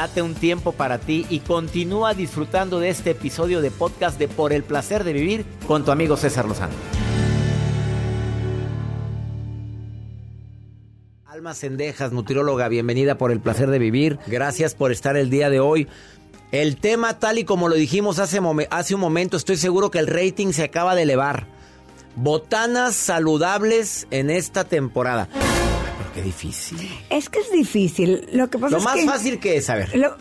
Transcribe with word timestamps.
date 0.00 0.22
un 0.22 0.34
tiempo 0.34 0.72
para 0.72 0.96
ti 0.96 1.26
y 1.28 1.40
continúa 1.40 2.14
disfrutando 2.14 2.80
de 2.80 2.88
este 2.88 3.10
episodio 3.10 3.60
de 3.60 3.70
podcast 3.70 4.18
de 4.18 4.28
Por 4.28 4.54
el 4.54 4.62
placer 4.62 5.04
de 5.04 5.12
vivir 5.12 5.44
con 5.66 5.84
tu 5.84 5.90
amigo 5.90 6.16
César 6.16 6.46
Lozano. 6.46 6.72
Alma 11.26 11.52
Cendejas, 11.52 12.12
nutrióloga, 12.12 12.68
bienvenida 12.68 13.18
por 13.18 13.30
el 13.30 13.40
placer 13.40 13.68
de 13.68 13.78
vivir. 13.78 14.18
Gracias 14.26 14.74
por 14.74 14.90
estar 14.90 15.18
el 15.18 15.28
día 15.28 15.50
de 15.50 15.60
hoy. 15.60 15.86
El 16.50 16.78
tema, 16.78 17.18
tal 17.18 17.36
y 17.36 17.44
como 17.44 17.68
lo 17.68 17.74
dijimos 17.74 18.18
hace, 18.18 18.40
hace 18.70 18.94
un 18.94 19.00
momento, 19.02 19.36
estoy 19.36 19.58
seguro 19.58 19.90
que 19.90 19.98
el 19.98 20.06
rating 20.06 20.52
se 20.52 20.62
acaba 20.62 20.94
de 20.94 21.02
elevar. 21.02 21.46
Botanas 22.16 22.94
saludables 22.94 24.06
en 24.10 24.30
esta 24.30 24.64
temporada. 24.64 25.28
Pero 26.00 26.12
qué 26.14 26.22
difícil. 26.22 26.90
Es 27.10 27.28
que 27.28 27.40
es 27.40 27.52
difícil. 27.52 28.26
Lo 28.32 28.48
que 28.48 28.58
pasa 28.58 28.78
lo 28.78 28.82
más 28.82 29.04
fácil 29.04 29.38
que 29.38 29.58
es, 29.58 29.68
a 29.68 29.74
ver. 29.74 30.16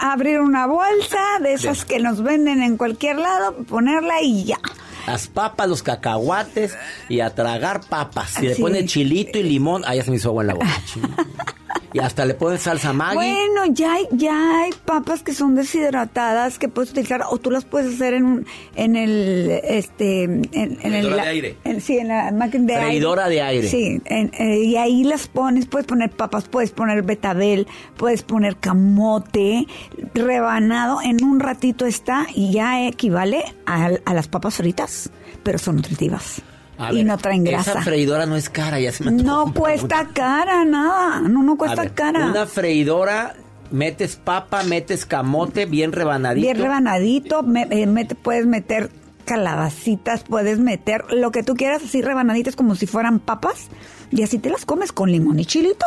abrir 0.00 0.40
una 0.40 0.66
bolsa 0.66 1.38
de 1.40 1.54
esas 1.54 1.86
que 1.86 1.98
nos 2.00 2.22
venden 2.22 2.62
en 2.62 2.76
cualquier 2.76 3.16
lado, 3.16 3.56
ponerla 3.64 4.20
y 4.20 4.44
ya. 4.44 4.58
Las 5.06 5.28
papas, 5.28 5.68
los 5.68 5.82
cacahuates 5.82 6.76
y 7.08 7.20
a 7.20 7.34
tragar 7.34 7.80
papas. 7.88 8.30
Si 8.30 8.46
le 8.46 8.56
pone 8.56 8.84
chilito 8.84 9.38
y 9.38 9.44
limón, 9.44 9.84
ah, 9.86 9.94
ya 9.94 10.04
se 10.04 10.10
me 10.10 10.16
hizo 10.16 10.28
agua 10.28 10.42
en 10.42 10.46
la 10.48 10.54
boca. 10.54 10.66
Y 11.96 11.98
hasta 11.98 12.26
le 12.26 12.34
pones 12.34 12.60
salsa 12.60 12.92
Maggi. 12.92 13.16
Bueno, 13.16 13.64
ya 13.70 13.94
hay, 13.94 14.06
ya 14.10 14.60
hay 14.60 14.70
papas 14.84 15.22
que 15.22 15.32
son 15.32 15.54
deshidratadas 15.54 16.58
que 16.58 16.68
puedes 16.68 16.90
utilizar 16.90 17.22
o 17.30 17.38
tú 17.38 17.50
las 17.50 17.64
puedes 17.64 17.94
hacer 17.94 18.12
en 18.12 18.46
en 18.74 18.96
el 18.96 19.60
este 19.64 20.24
en, 20.24 20.42
en 20.52 20.92
el 20.94 21.10
de 21.10 21.20
aire. 21.20 21.56
sí, 21.80 21.96
en 21.96 22.08
la 22.08 22.30
máquina 22.32 22.74
de 22.74 22.80
Freidora 22.80 23.30
de 23.30 23.40
aire. 23.40 23.66
Sí, 23.66 23.98
eh, 24.04 24.58
y 24.62 24.76
ahí 24.76 25.04
las 25.04 25.26
pones, 25.26 25.64
puedes 25.64 25.86
poner 25.86 26.10
papas, 26.10 26.48
puedes 26.48 26.70
poner 26.70 27.02
betabel, 27.02 27.66
puedes 27.96 28.22
poner 28.22 28.56
camote 28.56 29.66
rebanado, 30.12 31.00
en 31.00 31.24
un 31.24 31.40
ratito 31.40 31.86
está 31.86 32.26
y 32.34 32.52
ya 32.52 32.86
equivale 32.86 33.42
a, 33.64 33.90
a 34.04 34.12
las 34.12 34.28
papas 34.28 34.56
fritas, 34.56 35.08
pero 35.42 35.58
son 35.58 35.76
nutritivas 35.76 36.42
y 36.92 37.04
no 37.04 37.18
traen 37.18 37.44
grasa. 37.44 37.72
Esa 37.72 37.82
freidora 37.82 38.26
no 38.26 38.36
es 38.36 38.48
cara, 38.48 38.78
ya 38.80 38.92
se 38.92 39.04
me 39.04 39.10
No 39.10 39.52
cuesta 39.52 40.08
cara, 40.12 40.64
nada. 40.64 41.20
No, 41.20 41.42
no 41.42 41.56
cuesta 41.56 41.88
cara. 41.90 42.26
Una 42.26 42.46
freidora 42.46 43.34
metes 43.70 44.16
papa, 44.16 44.62
metes 44.62 45.06
camote 45.06 45.66
bien 45.66 45.92
rebanadito. 45.92 46.44
Bien 46.44 46.58
rebanadito, 46.58 47.44
eh, 47.70 48.08
puedes 48.22 48.46
meter 48.46 48.90
calabacitas, 49.24 50.22
puedes 50.22 50.58
meter 50.58 51.04
lo 51.12 51.30
que 51.32 51.42
tú 51.42 51.54
quieras 51.54 51.82
así 51.82 52.00
rebanaditas 52.00 52.54
como 52.54 52.74
si 52.76 52.86
fueran 52.86 53.18
papas 53.18 53.68
y 54.10 54.22
así 54.22 54.38
te 54.38 54.50
las 54.50 54.64
comes 54.64 54.92
con 54.92 55.10
limón 55.10 55.38
y 55.40 55.44
chilito. 55.44 55.86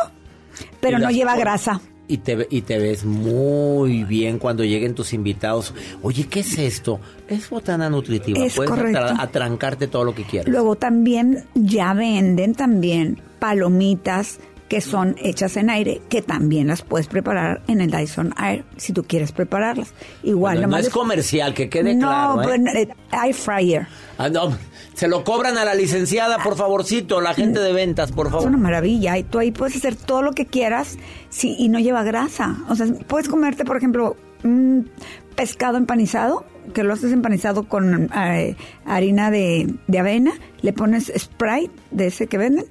Pero 0.80 0.98
no 0.98 1.10
lleva 1.10 1.36
grasa 1.36 1.80
y 2.10 2.18
te, 2.18 2.48
y 2.50 2.62
te 2.62 2.78
ves 2.78 3.04
muy 3.04 4.02
bien 4.02 4.38
cuando 4.40 4.64
lleguen 4.64 4.96
tus 4.96 5.12
invitados. 5.12 5.72
Oye, 6.02 6.26
¿qué 6.26 6.40
es 6.40 6.58
esto? 6.58 6.98
Es 7.28 7.48
botana 7.48 7.88
nutritiva. 7.88 8.44
Es 8.44 8.56
Puedes 8.56 8.96
atrancarte 8.96 9.86
todo 9.86 10.02
lo 10.02 10.14
que 10.14 10.24
quieras. 10.24 10.48
Luego 10.48 10.74
también 10.74 11.44
ya 11.54 11.94
venden 11.94 12.54
también 12.56 13.22
palomitas 13.38 14.40
que 14.68 14.80
son 14.80 15.16
hechas 15.20 15.56
en 15.56 15.70
aire, 15.70 16.00
que 16.08 16.22
también 16.22 16.68
las 16.68 16.82
puedes 16.82 17.06
preparar 17.06 17.60
en 17.66 17.80
el 17.80 17.90
Dyson 17.90 18.34
Air 18.40 18.64
si 18.76 18.92
tú 18.92 19.04
quieres 19.04 19.32
prepararlas. 19.32 19.92
Igual, 20.22 20.68
no 20.68 20.76
es 20.76 20.88
comercial, 20.90 21.54
que 21.54 21.68
quede 21.68 21.96
claro. 21.96 22.36
No, 22.36 22.42
¿eh? 22.42 22.60
pues, 22.62 22.76
eh, 22.76 22.88
air 23.10 23.34
fryer. 23.34 23.86
Ah, 24.18 24.28
no. 24.28 24.56
Se 24.94 25.08
lo 25.08 25.24
cobran 25.24 25.56
a 25.56 25.64
la 25.64 25.74
licenciada, 25.74 26.38
por 26.38 26.56
favorcito, 26.56 27.20
la 27.20 27.34
gente 27.34 27.60
de 27.60 27.72
ventas, 27.72 28.12
por 28.12 28.26
favor. 28.26 28.42
Es 28.42 28.48
una 28.48 28.58
maravilla. 28.58 29.16
Y 29.16 29.22
tú 29.22 29.38
ahí 29.38 29.50
puedes 29.50 29.76
hacer 29.76 29.96
todo 29.96 30.22
lo 30.22 30.32
que 30.32 30.46
quieras 30.46 30.98
sí, 31.30 31.56
y 31.58 31.68
no 31.68 31.78
lleva 31.78 32.02
grasa. 32.02 32.56
O 32.68 32.74
sea, 32.74 32.86
puedes 33.06 33.28
comerte, 33.28 33.64
por 33.64 33.76
ejemplo, 33.76 34.16
un 34.44 34.90
pescado 35.34 35.78
empanizado, 35.78 36.44
que 36.74 36.82
lo 36.82 36.92
haces 36.92 37.12
empanizado 37.12 37.68
con 37.68 38.10
eh, 38.14 38.56
harina 38.84 39.30
de, 39.30 39.74
avena, 39.98 40.32
le 40.62 40.72
pones 40.72 41.12
Sprite 41.16 41.72
de 41.90 42.08
ese 42.08 42.26
que 42.26 42.38
venden 42.38 42.66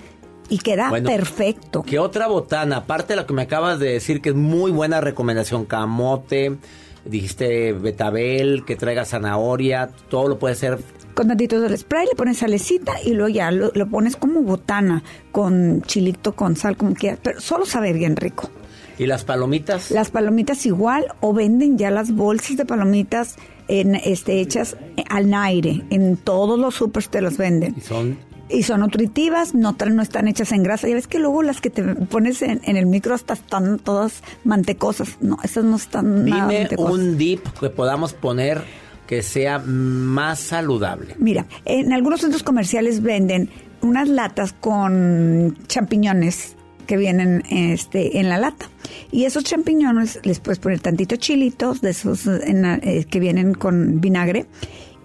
y 0.49 0.59
queda 0.59 0.89
perfecto. 1.03 1.83
¿Qué 1.83 1.99
otra 1.99 2.27
botana? 2.27 2.77
Aparte 2.77 3.13
de 3.13 3.21
lo 3.21 3.27
que 3.27 3.33
me 3.33 3.43
acabas 3.43 3.79
de 3.79 3.93
decir, 3.93 4.21
que 4.21 4.29
es 4.29 4.35
muy 4.35 4.71
buena 4.71 5.01
recomendación, 5.01 5.65
camote, 5.65 6.57
dijiste 7.05 7.73
betabel, 7.73 8.65
que 8.65 8.75
traiga 8.75 9.05
zanahoria, 9.05 9.89
todo 10.09 10.27
lo 10.27 10.39
puede 10.39 10.53
hacer 10.53 10.79
con 11.19 11.27
tantito 11.27 11.59
del 11.59 11.77
spray, 11.77 12.05
le 12.05 12.15
pones 12.15 12.37
salecita 12.37 12.93
y 13.03 13.11
luego 13.11 13.27
ya 13.27 13.51
lo, 13.51 13.73
pones 13.89 14.15
como 14.15 14.41
botana, 14.41 15.03
con 15.33 15.81
chilito, 15.81 16.33
con 16.33 16.55
sal, 16.55 16.77
como 16.77 16.93
quieras, 16.93 17.19
pero 17.21 17.41
solo 17.41 17.65
sabe 17.65 17.91
bien 17.91 18.15
rico. 18.15 18.49
¿Y 18.97 19.05
las 19.05 19.25
palomitas? 19.25 19.91
Las 19.91 20.11
palomitas 20.11 20.65
igual, 20.65 21.07
o 21.19 21.33
venden 21.33 21.77
ya 21.77 21.91
las 21.91 22.13
bolsas 22.13 22.55
de 22.55 22.63
palomitas 22.63 23.35
en, 23.67 23.95
este, 23.95 24.39
hechas 24.39 24.77
al 25.09 25.33
aire. 25.33 25.83
En 25.89 26.15
todos 26.15 26.57
los 26.57 26.75
supers 26.75 27.09
te 27.09 27.19
los 27.19 27.35
venden. 27.35 27.75
¿Y 27.77 27.81
son? 27.81 28.17
Y 28.47 28.63
son 28.63 28.79
nutritivas, 28.79 29.53
no, 29.53 29.75
no 29.91 30.01
están 30.01 30.29
hechas 30.29 30.53
en 30.53 30.63
grasa. 30.63 30.87
Ya 30.87 30.95
ves 30.95 31.07
que 31.07 31.19
luego 31.19 31.43
las 31.43 31.59
que 31.59 31.69
te 31.69 31.83
pones 31.83 32.41
en, 32.41 32.61
el 32.63 32.85
micro 32.85 33.13
hasta 33.13 33.33
están 33.33 33.77
todas 33.77 34.23
mantecosas. 34.45 35.17
No, 35.19 35.37
esas 35.43 35.65
no 35.65 35.75
están 35.75 36.23
Dime 36.23 36.63
nada 36.63 36.69
un 36.77 37.17
dip 37.17 37.45
que 37.59 37.69
podamos 37.69 38.13
poner 38.13 38.63
que 39.09 39.23
sea 39.23 39.57
más 39.57 40.39
saludable? 40.39 41.15
Mira, 41.17 41.47
en 41.65 41.93
algunos 41.93 42.21
centros 42.21 42.43
comerciales 42.43 43.01
venden 43.01 43.49
unas 43.81 44.07
latas 44.07 44.53
con 44.53 45.57
champiñones 45.65 46.55
que 46.85 46.95
vienen 46.95 47.41
este, 47.49 48.19
en 48.19 48.29
la 48.29 48.37
lata. 48.37 48.69
Y 49.11 49.25
esos 49.25 49.43
champiñones 49.45 50.19
les 50.21 50.39
puedes 50.39 50.59
poner 50.59 50.79
tantito 50.79 51.15
chilitos 51.15 51.81
de 51.81 51.89
esos 51.89 52.27
eh, 52.27 53.07
que 53.09 53.19
vienen 53.19 53.55
con 53.55 53.99
vinagre 53.99 54.45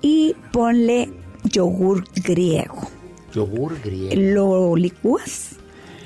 y 0.03 0.37
ponle 0.53 1.11
yogur 1.45 2.05
griego. 2.27 2.87
Yogur 3.33 3.81
griego. 3.83 4.21
Lo 4.21 4.77
licúas 4.77 5.57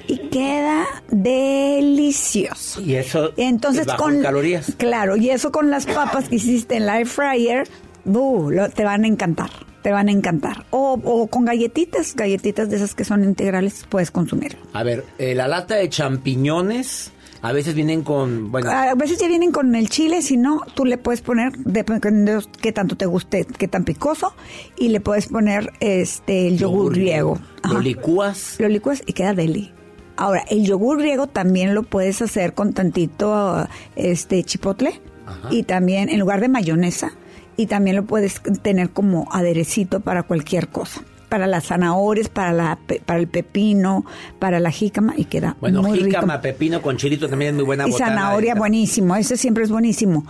y 0.06 0.18
queda 0.28 0.86
delicioso. 1.10 2.80
Y 2.80 2.94
eso 2.94 3.32
entonces 3.36 3.88
con 3.98 4.22
calorías. 4.22 4.72
Claro, 4.76 5.16
y 5.16 5.30
eso 5.30 5.50
con 5.50 5.68
las 5.68 5.86
papas 5.86 6.28
que 6.28 6.36
hiciste 6.36 6.76
en 6.76 6.86
la 6.86 6.98
air 6.98 7.08
fryer 7.08 7.68
Uh, 8.04 8.68
te 8.74 8.84
van 8.84 9.04
a 9.04 9.06
encantar, 9.06 9.50
te 9.82 9.92
van 9.92 10.08
a 10.08 10.12
encantar. 10.12 10.64
O, 10.70 11.28
con 11.30 11.44
galletitas, 11.44 12.14
galletitas 12.14 12.70
de 12.70 12.76
esas 12.76 12.94
que 12.94 13.04
son 13.04 13.24
integrales, 13.24 13.86
puedes 13.88 14.10
consumir. 14.10 14.56
A 14.72 14.82
ver, 14.82 15.04
eh, 15.18 15.34
la 15.34 15.48
lata 15.48 15.76
de 15.76 15.88
champiñones... 15.88 17.12
A 17.40 17.52
veces 17.52 17.76
vienen 17.76 18.02
con, 18.02 18.50
bueno. 18.50 18.68
A 18.68 18.96
veces 18.96 19.20
ya 19.20 19.28
vienen 19.28 19.52
con 19.52 19.72
el 19.76 19.88
chile, 19.88 20.22
si 20.22 20.36
no, 20.36 20.62
tú 20.74 20.84
le 20.84 20.98
puedes 20.98 21.20
poner, 21.20 21.52
dependiendo 21.58 22.40
de 22.40 22.46
qué 22.60 22.72
tanto 22.72 22.96
te 22.96 23.06
guste, 23.06 23.44
qué 23.44 23.68
tan 23.68 23.84
picoso, 23.84 24.34
y 24.76 24.88
le 24.88 24.98
puedes 24.98 25.28
poner 25.28 25.72
este 25.78 26.48
el 26.48 26.58
yogur, 26.58 26.94
griego. 26.94 27.38
¿Lo 27.70 27.80
licúas? 27.80 28.56
Lo 28.58 28.68
licúas 28.68 29.04
y 29.06 29.12
queda 29.12 29.34
deli. 29.34 29.72
Ahora, 30.16 30.42
el 30.50 30.64
yogur 30.64 30.98
griego 30.98 31.28
también 31.28 31.76
lo 31.76 31.84
puedes 31.84 32.20
hacer 32.22 32.54
con 32.54 32.72
tantito 32.72 33.68
este 33.94 34.42
chipotle 34.42 35.00
y 35.48 35.62
también 35.62 36.08
en 36.08 36.18
lugar 36.18 36.40
de 36.40 36.48
mayonesa 36.48 37.12
y 37.58 37.66
también 37.66 37.96
lo 37.96 38.04
puedes 38.04 38.40
tener 38.62 38.90
como 38.90 39.28
aderecito 39.32 40.00
para 40.00 40.22
cualquier 40.22 40.68
cosa. 40.68 41.02
Para 41.28 41.46
las 41.46 41.66
zanahorias, 41.66 42.30
para, 42.30 42.52
la, 42.54 42.78
para 43.04 43.18
el 43.18 43.28
pepino, 43.28 44.06
para 44.38 44.60
la 44.60 44.70
jícama 44.70 45.12
y 45.16 45.24
queda 45.26 45.56
bueno, 45.60 45.82
muy 45.82 45.98
jícama, 45.98 46.40
pepino 46.40 46.80
con 46.80 46.96
chilito 46.96 47.28
también 47.28 47.50
es 47.50 47.54
muy 47.56 47.64
buena. 47.64 47.86
Y 47.86 47.92
zanahoria 47.92 48.54
buenísimo, 48.54 49.14
ese 49.16 49.36
siempre 49.36 49.64
es 49.64 49.70
buenísimo. 49.70 50.24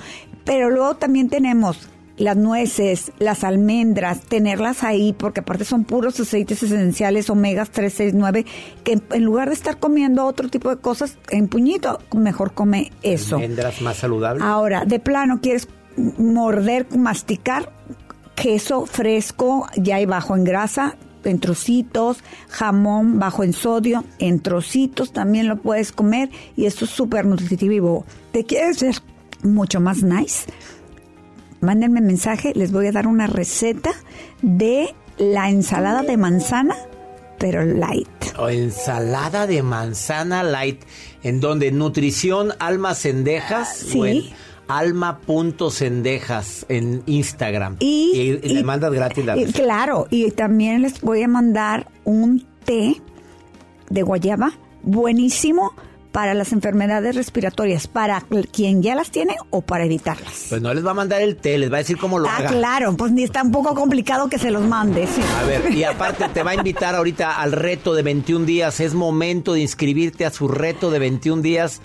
Pero 0.44 0.70
luego 0.70 0.96
también 0.96 1.28
tenemos 1.28 1.88
las 2.16 2.36
nueces, 2.36 3.12
las 3.18 3.44
almendras, 3.44 4.22
tenerlas 4.22 4.82
ahí, 4.82 5.14
porque 5.16 5.40
aparte 5.40 5.64
son 5.64 5.84
puros 5.84 6.18
aceites 6.18 6.62
esenciales, 6.62 7.30
omegas 7.30 7.70
3, 7.70 7.92
6, 7.92 8.14
9, 8.14 8.46
que 8.82 8.98
en 9.12 9.24
lugar 9.24 9.48
de 9.48 9.54
estar 9.54 9.78
comiendo 9.78 10.24
otro 10.24 10.48
tipo 10.48 10.68
de 10.70 10.78
cosas 10.78 11.16
en 11.30 11.46
puñito, 11.48 12.00
mejor 12.16 12.54
come 12.54 12.90
eso. 13.02 13.36
Almendras 13.36 13.80
más 13.82 13.98
saludables. 13.98 14.42
Ahora, 14.42 14.84
de 14.84 14.98
plano, 14.98 15.40
quieres 15.40 15.68
morder, 16.18 16.86
masticar 16.96 17.72
queso 18.34 18.86
fresco, 18.86 19.66
ya 19.76 19.96
hay 19.96 20.06
bajo 20.06 20.36
en 20.36 20.44
grasa, 20.44 20.96
en 21.24 21.40
trocitos, 21.40 22.18
jamón 22.48 23.18
bajo 23.18 23.42
en 23.42 23.52
sodio, 23.52 24.04
en 24.18 24.40
trocitos 24.40 25.12
también 25.12 25.48
lo 25.48 25.56
puedes 25.56 25.92
comer 25.92 26.30
y 26.56 26.66
esto 26.66 26.84
es 26.84 26.90
súper 26.90 27.26
nutritivo. 27.26 28.04
¿Te 28.32 28.44
quieres 28.44 28.80
ver 28.80 28.96
mucho 29.42 29.80
más 29.80 30.02
nice? 30.02 30.46
Mándenme 31.60 32.00
mensaje, 32.00 32.52
les 32.54 32.70
voy 32.70 32.86
a 32.86 32.92
dar 32.92 33.06
una 33.06 33.26
receta 33.26 33.90
de 34.42 34.94
la 35.18 35.50
ensalada 35.50 36.02
de 36.02 36.16
manzana, 36.16 36.76
pero 37.38 37.64
light. 37.64 38.08
O 38.38 38.48
ensalada 38.48 39.48
de 39.48 39.64
manzana 39.64 40.44
light, 40.44 40.82
en 41.24 41.40
donde 41.40 41.72
nutrición 41.72 42.52
almas 42.60 43.00
cendejas. 43.00 43.76
Sí 43.76 44.32
alma.cendejas 44.68 46.66
en 46.68 47.02
Instagram. 47.06 47.76
Y, 47.80 48.38
le 48.42 48.62
mandas 48.62 48.92
gratis 48.92 49.24
la 49.24 49.34
Claro, 49.52 50.06
y 50.10 50.30
también 50.30 50.82
les 50.82 51.00
voy 51.00 51.22
a 51.22 51.28
mandar 51.28 51.88
un 52.04 52.46
té 52.64 53.00
de 53.90 54.02
guayaba 54.02 54.52
buenísimo 54.82 55.74
para 56.12 56.34
las 56.34 56.52
enfermedades 56.52 57.14
respiratorias, 57.14 57.86
para 57.86 58.22
quien 58.50 58.82
ya 58.82 58.94
las 58.94 59.10
tiene 59.10 59.36
o 59.50 59.62
para 59.62 59.84
evitarlas. 59.84 60.46
Pues 60.48 60.60
no 60.60 60.72
les 60.72 60.84
va 60.84 60.92
a 60.92 60.94
mandar 60.94 61.20
el 61.22 61.36
té, 61.36 61.58
les 61.58 61.70
va 61.70 61.76
a 61.76 61.78
decir 61.78 61.96
cómo 61.98 62.18
lo 62.18 62.28
ah, 62.28 62.44
claro, 62.48 62.96
pues 62.96 63.12
ni 63.12 63.22
está 63.22 63.42
un 63.42 63.52
poco 63.52 63.74
complicado 63.74 64.28
que 64.28 64.38
se 64.38 64.50
los 64.50 64.62
mande. 64.62 65.06
Sí. 65.06 65.20
A 65.40 65.44
ver, 65.44 65.72
y 65.72 65.84
aparte 65.84 66.28
te 66.32 66.42
va 66.42 66.52
a 66.52 66.54
invitar 66.54 66.94
ahorita 66.94 67.40
al 67.40 67.52
reto 67.52 67.94
de 67.94 68.02
21 68.02 68.46
días. 68.46 68.80
Es 68.80 68.94
momento 68.94 69.52
de 69.52 69.60
inscribirte 69.60 70.26
a 70.26 70.30
su 70.30 70.48
reto 70.48 70.90
de 70.90 70.98
21 70.98 71.42
días. 71.42 71.80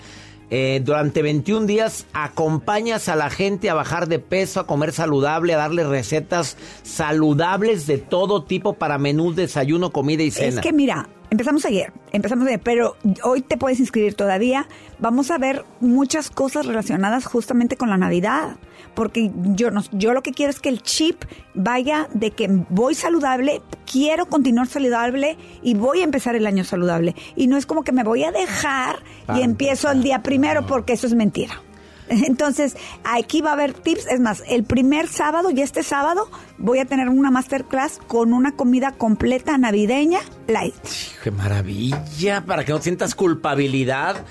Eh, 0.50 0.80
durante 0.84 1.22
21 1.22 1.66
días 1.66 2.06
acompañas 2.12 3.08
a 3.08 3.16
la 3.16 3.30
gente 3.30 3.70
a 3.70 3.74
bajar 3.74 4.08
de 4.08 4.18
peso, 4.18 4.60
a 4.60 4.66
comer 4.66 4.92
saludable, 4.92 5.54
a 5.54 5.56
darle 5.56 5.84
recetas 5.84 6.56
saludables 6.82 7.86
de 7.86 7.98
todo 7.98 8.44
tipo 8.44 8.74
para 8.74 8.98
menú, 8.98 9.32
desayuno, 9.32 9.90
comida 9.90 10.22
y 10.22 10.30
cena. 10.30 10.56
Es 10.56 10.60
que 10.60 10.72
mira, 10.72 11.08
Empezamos 11.34 11.64
ayer, 11.64 11.92
empezamos 12.12 12.46
ayer, 12.46 12.60
pero 12.62 12.96
hoy 13.24 13.42
te 13.42 13.56
puedes 13.56 13.80
inscribir 13.80 14.14
todavía. 14.14 14.68
Vamos 15.00 15.32
a 15.32 15.38
ver 15.38 15.64
muchas 15.80 16.30
cosas 16.30 16.64
relacionadas 16.64 17.26
justamente 17.26 17.76
con 17.76 17.90
la 17.90 17.96
Navidad, 17.96 18.54
porque 18.94 19.32
yo, 19.34 19.72
no, 19.72 19.82
yo 19.90 20.12
lo 20.12 20.22
que 20.22 20.30
quiero 20.30 20.50
es 20.50 20.60
que 20.60 20.68
el 20.68 20.80
chip 20.80 21.24
vaya 21.52 22.06
de 22.14 22.30
que 22.30 22.46
voy 22.68 22.94
saludable, 22.94 23.62
quiero 23.84 24.26
continuar 24.26 24.68
saludable 24.68 25.36
y 25.60 25.74
voy 25.74 26.02
a 26.02 26.04
empezar 26.04 26.36
el 26.36 26.46
año 26.46 26.62
saludable. 26.62 27.16
Y 27.34 27.48
no 27.48 27.56
es 27.56 27.66
como 27.66 27.82
que 27.82 27.90
me 27.90 28.04
voy 28.04 28.22
a 28.22 28.30
dejar 28.30 29.02
y 29.34 29.42
empiezo 29.42 29.90
el 29.90 30.04
día 30.04 30.22
primero, 30.22 30.66
porque 30.66 30.92
eso 30.92 31.08
es 31.08 31.16
mentira. 31.16 31.60
Entonces, 32.26 32.76
aquí 33.04 33.40
va 33.40 33.50
a 33.50 33.52
haber 33.54 33.72
tips. 33.72 34.06
Es 34.06 34.20
más, 34.20 34.42
el 34.48 34.64
primer 34.64 35.08
sábado 35.08 35.50
y 35.50 35.60
este 35.60 35.82
sábado 35.82 36.30
voy 36.58 36.78
a 36.78 36.84
tener 36.84 37.08
una 37.08 37.30
masterclass 37.30 38.00
con 38.06 38.32
una 38.32 38.52
comida 38.52 38.92
completa 38.92 39.56
navideña 39.58 40.20
light. 40.46 40.74
¡Qué 41.22 41.30
maravilla! 41.30 42.44
Para 42.46 42.64
que 42.64 42.72
no 42.72 42.80
sientas 42.80 43.14
culpabilidad. 43.14 44.24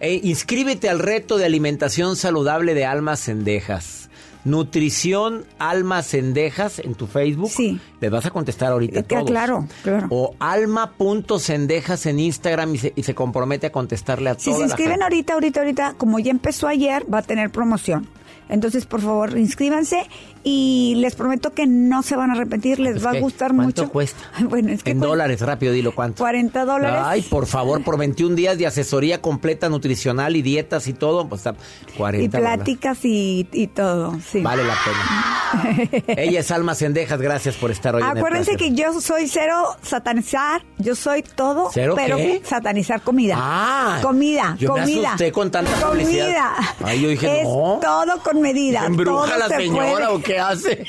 Eh, 0.00 0.20
inscríbete 0.22 0.88
al 0.88 1.00
reto 1.00 1.38
de 1.38 1.44
alimentación 1.44 2.16
saludable 2.16 2.74
de 2.74 2.86
almas 2.86 3.20
cendejas. 3.20 4.07
Nutrición 4.44 5.44
Alma 5.58 6.02
Cendejas 6.02 6.78
en 6.78 6.94
tu 6.94 7.06
Facebook. 7.06 7.50
Sí. 7.50 7.80
Les 8.00 8.10
vas 8.10 8.26
a 8.26 8.30
contestar 8.30 8.72
ahorita. 8.72 9.02
todos. 9.02 9.24
Claro, 9.24 9.66
claro. 9.82 10.06
O 10.10 10.34
alma.cendejas 10.38 12.06
en 12.06 12.20
Instagram 12.20 12.74
y 12.74 13.02
se, 13.02 13.14
compromete 13.14 13.66
a 13.66 13.72
contestarle 13.72 14.30
a 14.30 14.34
todos. 14.34 14.44
Si 14.44 14.54
se 14.54 14.62
inscriben 14.62 15.02
ahorita, 15.02 15.34
ahorita, 15.34 15.60
ahorita, 15.60 15.94
como 15.96 16.18
ya 16.18 16.30
empezó 16.30 16.68
ayer, 16.68 17.04
va 17.12 17.18
a 17.18 17.22
tener 17.22 17.50
promoción. 17.50 18.08
Entonces, 18.48 18.86
por 18.86 19.00
favor, 19.00 19.36
inscríbanse 19.36 20.06
y 20.44 20.94
les 20.96 21.14
prometo 21.14 21.52
que 21.52 21.66
no 21.66 22.02
se 22.02 22.16
van 22.16 22.30
a 22.30 22.34
arrepentir, 22.34 22.80
les 22.80 23.04
va 23.04 23.10
a 23.10 23.20
gustar 23.20 23.54
¿cuánto 23.54 23.82
mucho. 23.82 23.92
cuesta? 23.92 24.18
Bueno, 24.48 24.72
es 24.72 24.82
que 24.82 24.92
en 24.92 25.00
dólares, 25.00 25.40
rápido, 25.40 25.72
dilo 25.72 25.94
cuánto. 25.94 26.22
40 26.22 26.64
dólares. 26.64 27.00
Ay, 27.04 27.22
por 27.22 27.46
favor, 27.46 27.82
por 27.82 27.98
21 27.98 28.34
días 28.34 28.56
de 28.58 28.66
asesoría 28.66 29.20
completa 29.20 29.68
nutricional 29.68 30.36
y 30.36 30.42
dietas 30.42 30.86
y 30.88 30.92
todo, 30.94 31.28
pues 31.28 31.44
40 31.96 32.24
Y 32.24 32.40
pláticas 32.40 33.04
y, 33.04 33.48
y, 33.52 33.66
todo, 33.68 34.18
sí. 34.20 34.40
Vale 34.40 34.64
la 34.64 34.74
pena. 34.84 36.02
Ella 36.16 36.40
es 36.40 36.50
Alma 36.50 36.74
Cendejas, 36.74 37.20
gracias 37.20 37.56
por 37.56 37.70
estar 37.70 37.94
hoy 37.94 38.02
Acuérdense 38.02 38.56
que 38.56 38.72
yo 38.72 39.00
soy 39.00 39.28
cero 39.28 39.76
satanizar, 39.82 40.62
yo 40.78 40.94
soy 40.94 41.22
todo, 41.22 41.70
¿Cero 41.72 41.94
pero 41.96 42.18
satanizar 42.44 43.02
comida. 43.02 43.34
Ah. 43.38 43.98
Comida, 44.02 44.56
yo 44.58 44.72
comida. 44.72 45.16
Me 45.18 45.32
con 45.32 45.50
tanta 45.50 45.72
comida. 45.80 46.54
Ay, 46.84 47.02
yo 47.02 47.08
dije, 47.08 47.40
es 47.40 47.44
todo 47.44 48.22
con 48.22 48.40
medida. 48.40 48.86
¿Embruja 48.86 49.38
la 49.38 49.48
señora 49.48 50.10
o 50.12 50.20
qué 50.20 50.27
hace? 50.36 50.84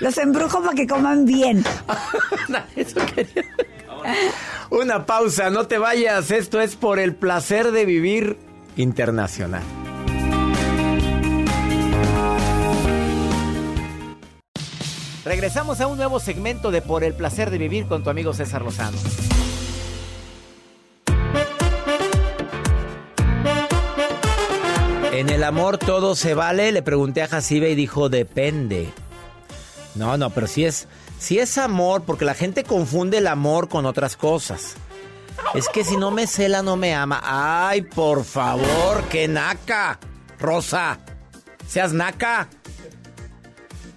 Los 0.00 0.18
embrujo 0.18 0.62
para 0.62 0.74
que 0.74 0.86
coman 0.86 1.24
bien. 1.26 1.62
Una 4.70 5.06
pausa, 5.06 5.50
no 5.50 5.66
te 5.66 5.78
vayas. 5.78 6.30
Esto 6.30 6.60
es 6.60 6.74
por 6.74 6.98
el 6.98 7.14
placer 7.14 7.70
de 7.70 7.84
vivir 7.84 8.38
internacional. 8.76 9.62
Regresamos 15.24 15.80
a 15.80 15.86
un 15.86 15.96
nuevo 15.96 16.20
segmento 16.20 16.70
de 16.70 16.82
Por 16.82 17.02
el 17.02 17.14
placer 17.14 17.50
de 17.50 17.56
vivir 17.56 17.86
con 17.86 18.04
tu 18.04 18.10
amigo 18.10 18.34
César 18.34 18.62
Lozano. 18.62 18.98
En 25.24 25.30
el 25.30 25.44
amor 25.44 25.78
todo 25.78 26.14
se 26.16 26.34
vale, 26.34 26.70
le 26.70 26.82
pregunté 26.82 27.22
a 27.22 27.28
Jacibe 27.28 27.70
y 27.70 27.74
dijo 27.74 28.10
depende. 28.10 28.92
No, 29.94 30.18
no, 30.18 30.28
pero 30.28 30.46
si 30.46 30.66
es, 30.66 30.86
es 31.30 31.56
amor, 31.56 32.02
porque 32.02 32.26
la 32.26 32.34
gente 32.34 32.62
confunde 32.62 33.16
el 33.16 33.26
amor 33.26 33.70
con 33.70 33.86
otras 33.86 34.18
cosas. 34.18 34.74
Es 35.54 35.70
que 35.70 35.82
si 35.82 35.96
no 35.96 36.10
me 36.10 36.26
cela, 36.26 36.60
no 36.60 36.76
me 36.76 36.94
ama. 36.94 37.22
Ay, 37.24 37.80
por 37.80 38.22
favor, 38.22 39.04
que 39.08 39.26
naca. 39.26 39.98
Rosa, 40.38 40.98
seas 41.66 41.94
naca. 41.94 42.50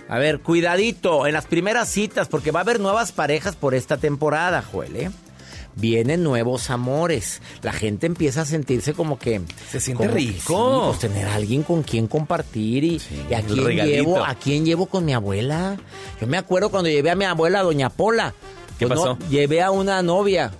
A 0.07 0.17
ver, 0.19 0.39
cuidadito 0.39 1.27
en 1.27 1.33
las 1.33 1.45
primeras 1.45 1.89
citas, 1.89 2.29
porque 2.29 2.51
va 2.51 2.61
a 2.61 2.63
haber 2.63 2.79
nuevas 2.79 3.11
parejas 3.11 3.57
por 3.57 3.75
esta 3.75 3.97
temporada, 3.97 4.61
Joel, 4.61 4.95
¿eh? 4.95 5.11
Vienen 5.77 6.23
nuevos 6.23 6.69
amores. 6.69 7.41
La 7.61 7.71
gente 7.71 8.07
empieza 8.07 8.41
a 8.41 8.45
sentirse 8.45 8.93
como 8.93 9.17
que 9.17 9.41
se 9.69 9.79
siente 9.79 10.07
rico. 10.07 10.87
pues 10.87 10.99
tener 10.99 11.27
a 11.27 11.35
alguien 11.35 11.63
con 11.63 11.83
quien 11.83 12.07
compartir 12.07 12.83
y, 12.83 13.01
a 13.33 13.41
quién 13.41 13.85
llevo, 13.85 14.23
a 14.23 14.35
quién 14.35 14.65
llevo 14.65 14.87
con 14.87 15.05
mi 15.05 15.13
abuela. 15.13 15.77
Yo 16.19 16.27
me 16.27 16.37
acuerdo 16.37 16.69
cuando 16.69 16.89
llevé 16.89 17.11
a 17.11 17.15
mi 17.15 17.25
abuela, 17.25 17.63
doña 17.63 17.89
Pola. 17.89 18.33
¿Qué 18.77 18.87
pues 18.87 18.99
pasó? 18.99 19.17
llevé 19.29 19.61
a 19.61 19.71
una 19.71 20.01
novia. 20.01 20.51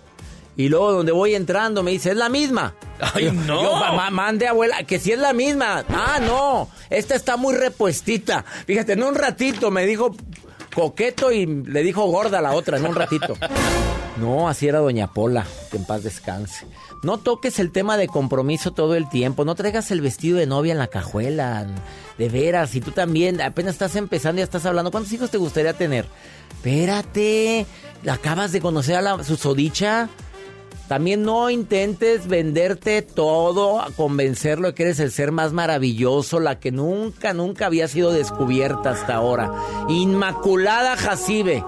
Y 0.55 0.69
luego 0.69 0.91
donde 0.91 1.11
voy 1.11 1.35
entrando 1.35 1.83
me 1.83 1.91
dice, 1.91 2.11
es 2.11 2.17
la 2.17 2.29
misma. 2.29 2.73
Ay, 2.99 3.31
no. 3.31 3.61
Yo 3.61 4.11
mande 4.11 4.47
abuela, 4.47 4.83
que 4.83 4.99
si 4.99 5.11
es 5.11 5.19
la 5.19 5.33
misma. 5.33 5.85
Ah, 5.89 6.19
no, 6.19 6.67
esta 6.89 7.13
está 7.13 7.37
muy 7.37 7.53
repuestita. 7.55 8.43
Fíjate, 8.65 8.93
en 8.93 9.03
un 9.03 9.13
ratito 9.13 9.69
me 9.69 9.85
dijo 9.85 10.15
coqueto 10.73 11.31
y 11.31 11.45
le 11.45 11.83
dijo 11.83 12.05
gorda 12.05 12.39
a 12.39 12.41
la 12.41 12.53
otra, 12.53 12.77
en 12.77 12.87
un 12.87 12.95
ratito. 12.95 13.35
No, 14.19 14.49
así 14.49 14.67
era 14.67 14.79
Doña 14.79 15.07
Pola, 15.13 15.45
que 15.69 15.77
en 15.77 15.85
paz 15.85 16.03
descanse. 16.03 16.65
No 17.03 17.19
toques 17.19 17.59
el 17.59 17.71
tema 17.71 17.97
de 17.97 18.07
compromiso 18.07 18.71
todo 18.71 18.95
el 18.95 19.07
tiempo, 19.09 19.45
no 19.45 19.53
traigas 19.53 19.91
el 19.91 20.01
vestido 20.01 20.37
de 20.39 20.47
novia 20.47 20.71
en 20.71 20.79
la 20.79 20.87
cajuela, 20.87 21.67
de 22.17 22.29
veras, 22.29 22.73
y 22.75 22.81
tú 22.81 22.91
también 22.91 23.41
apenas 23.41 23.73
estás 23.73 23.95
empezando 23.95 24.39
y 24.39 24.41
ya 24.41 24.45
estás 24.45 24.65
hablando, 24.65 24.89
¿cuántos 24.89 25.13
hijos 25.13 25.29
te 25.29 25.37
gustaría 25.37 25.73
tener? 25.73 26.07
Espérate, 26.51 27.67
acabas 28.09 28.51
de 28.51 28.61
conocer 28.61 28.95
a 28.95 29.01
la 29.01 29.23
susodicha. 29.23 30.09
También 30.87 31.23
no 31.23 31.49
intentes 31.49 32.27
venderte 32.27 33.01
todo, 33.01 33.81
a 33.81 33.91
convencerlo 33.91 34.69
de 34.69 34.73
que 34.73 34.83
eres 34.83 34.99
el 35.01 35.11
ser 35.11 35.33
más 35.33 35.51
maravilloso, 35.51 36.39
la 36.39 36.59
que 36.59 36.71
nunca, 36.71 37.33
nunca 37.33 37.65
había 37.65 37.89
sido 37.89 38.13
descubierta 38.13 38.91
hasta 38.91 39.15
ahora. 39.15 39.51
Inmaculada 39.89 40.95
Jacibe. 40.95 41.61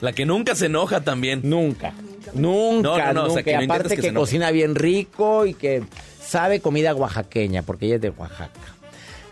La 0.00 0.12
que 0.12 0.24
nunca 0.24 0.54
se 0.54 0.66
enoja 0.66 1.02
también. 1.02 1.40
Nunca. 1.44 1.92
Nunca, 2.34 3.12
no, 3.12 3.28
nunca. 3.28 3.58
aparte 3.58 3.96
que, 3.96 4.14
cocina 4.14 4.50
bien 4.50 4.74
rico 4.74 5.46
y 5.46 5.54
que 5.54 5.82
sabe 6.22 6.60
comida 6.60 6.94
oaxaqueña, 6.94 7.62
porque 7.62 7.86
ella 7.86 7.96
es 7.96 8.02
de 8.02 8.10
Oaxaca. 8.10 8.60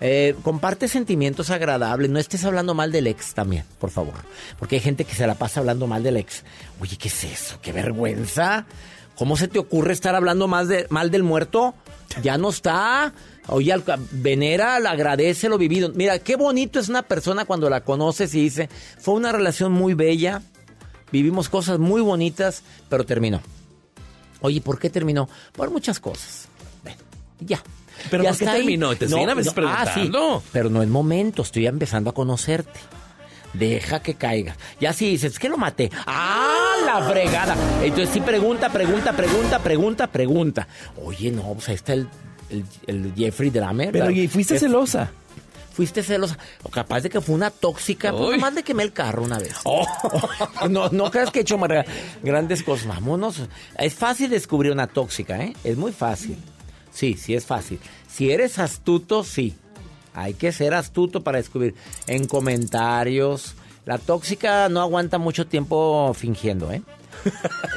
Eh, 0.00 0.36
comparte 0.42 0.86
sentimientos 0.86 1.50
agradables, 1.50 2.08
no 2.10 2.18
estés 2.20 2.44
hablando 2.44 2.72
mal 2.74 2.92
del 2.92 3.08
ex 3.08 3.34
también, 3.34 3.64
por 3.80 3.90
favor. 3.90 4.14
Porque 4.58 4.76
hay 4.76 4.80
gente 4.80 5.04
que 5.04 5.14
se 5.14 5.26
la 5.26 5.34
pasa 5.34 5.60
hablando 5.60 5.86
mal 5.86 6.02
del 6.02 6.16
ex. 6.16 6.44
Oye, 6.80 6.96
¿qué 6.96 7.08
es 7.08 7.24
eso? 7.24 7.58
¡Qué 7.60 7.72
vergüenza! 7.72 8.66
¿Cómo 9.16 9.36
se 9.36 9.48
te 9.48 9.58
ocurre 9.58 9.92
estar 9.92 10.14
hablando 10.14 10.46
más 10.46 10.68
de, 10.68 10.86
mal 10.90 11.10
del 11.10 11.24
muerto? 11.24 11.74
Ya 12.22 12.38
no 12.38 12.50
está. 12.50 13.12
Oye, 13.48 13.74
venera, 14.12 14.76
agradece 14.76 15.48
lo 15.48 15.58
vivido. 15.58 15.90
Mira, 15.94 16.20
qué 16.20 16.36
bonito 16.36 16.78
es 16.78 16.88
una 16.88 17.02
persona 17.02 17.44
cuando 17.44 17.68
la 17.68 17.80
conoces 17.80 18.34
y 18.34 18.42
dice, 18.42 18.68
fue 19.00 19.14
una 19.14 19.32
relación 19.32 19.72
muy 19.72 19.94
bella, 19.94 20.42
vivimos 21.12 21.48
cosas 21.48 21.78
muy 21.78 22.00
bonitas, 22.00 22.62
pero 22.88 23.04
terminó. 23.04 23.40
Oye, 24.40 24.60
¿por 24.60 24.78
qué 24.78 24.90
terminó? 24.90 25.28
Por 25.52 25.70
muchas 25.70 26.00
cosas. 26.00 26.48
Ya. 27.40 27.62
¿Pero 28.10 28.24
por 28.24 28.36
qué 28.36 28.46
terminó? 28.46 28.96
¿Te 28.96 29.06
no, 29.08 29.18
Ah, 29.66 29.86
sí, 29.94 30.10
pero 30.52 30.70
no 30.70 30.82
es 30.82 30.88
momento, 30.88 31.42
estoy 31.42 31.66
empezando 31.66 32.10
a 32.10 32.14
conocerte. 32.14 32.78
Deja 33.54 34.00
que 34.00 34.14
caiga. 34.14 34.56
Ya 34.80 34.92
si 34.92 35.08
dices, 35.08 35.32
es 35.32 35.38
que 35.38 35.48
lo 35.48 35.56
maté. 35.56 35.90
¡Ah, 36.06 36.74
la 36.84 37.08
fregada! 37.08 37.56
Entonces 37.82 38.10
sí 38.12 38.20
pregunta, 38.20 38.68
pregunta, 38.70 39.12
pregunta, 39.14 39.58
pregunta, 39.58 40.06
pregunta. 40.06 40.68
Oye, 41.02 41.30
no, 41.30 41.54
pues 41.54 41.68
ahí 41.70 41.74
está 41.74 41.94
el, 41.94 42.08
el, 42.86 43.12
Jeffrey 43.16 43.50
Dahmer. 43.50 43.90
Pero 43.90 44.10
¿y 44.10 44.28
fuiste 44.28 44.58
celosa? 44.58 45.10
Fuiste 45.78 46.02
celosa. 46.02 46.36
O 46.64 46.70
capaz 46.70 47.02
de 47.02 47.08
que 47.08 47.20
fue 47.20 47.36
una 47.36 47.52
tóxica. 47.52 48.10
Pues 48.10 48.32
nomás 48.32 48.52
de 48.56 48.64
quemé 48.64 48.82
el 48.82 48.92
carro 48.92 49.22
una 49.22 49.38
vez. 49.38 49.54
Oh. 49.62 49.86
no, 50.68 50.88
no 50.88 51.08
creas 51.12 51.30
que 51.30 51.38
he 51.38 51.42
hecho 51.42 51.56
grandes 52.20 52.64
cosas. 52.64 52.88
Vámonos. 52.88 53.42
Es 53.78 53.94
fácil 53.94 54.28
descubrir 54.28 54.72
una 54.72 54.88
tóxica, 54.88 55.40
¿eh? 55.40 55.54
Es 55.62 55.76
muy 55.76 55.92
fácil. 55.92 56.36
Sí, 56.90 57.14
sí 57.14 57.36
es 57.36 57.46
fácil. 57.46 57.78
Si 58.08 58.32
eres 58.32 58.58
astuto, 58.58 59.22
sí. 59.22 59.56
Hay 60.14 60.34
que 60.34 60.50
ser 60.50 60.74
astuto 60.74 61.22
para 61.22 61.38
descubrir. 61.38 61.76
En 62.08 62.26
comentarios. 62.26 63.54
La 63.84 63.98
tóxica 63.98 64.68
no 64.68 64.80
aguanta 64.80 65.18
mucho 65.18 65.46
tiempo 65.46 66.12
fingiendo, 66.12 66.72
¿eh? 66.72 66.82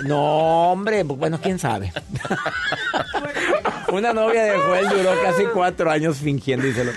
No, 0.05 0.71
hombre, 0.71 1.03
bueno, 1.03 1.39
quién 1.39 1.59
sabe. 1.59 1.93
Una 3.91 4.13
novia 4.13 4.43
de 4.45 4.57
Joel 4.57 4.89
duró 4.89 5.11
casi 5.21 5.43
cuatro 5.53 5.91
años 5.91 6.17
fingiendo, 6.17 6.65
díselo. 6.65 6.91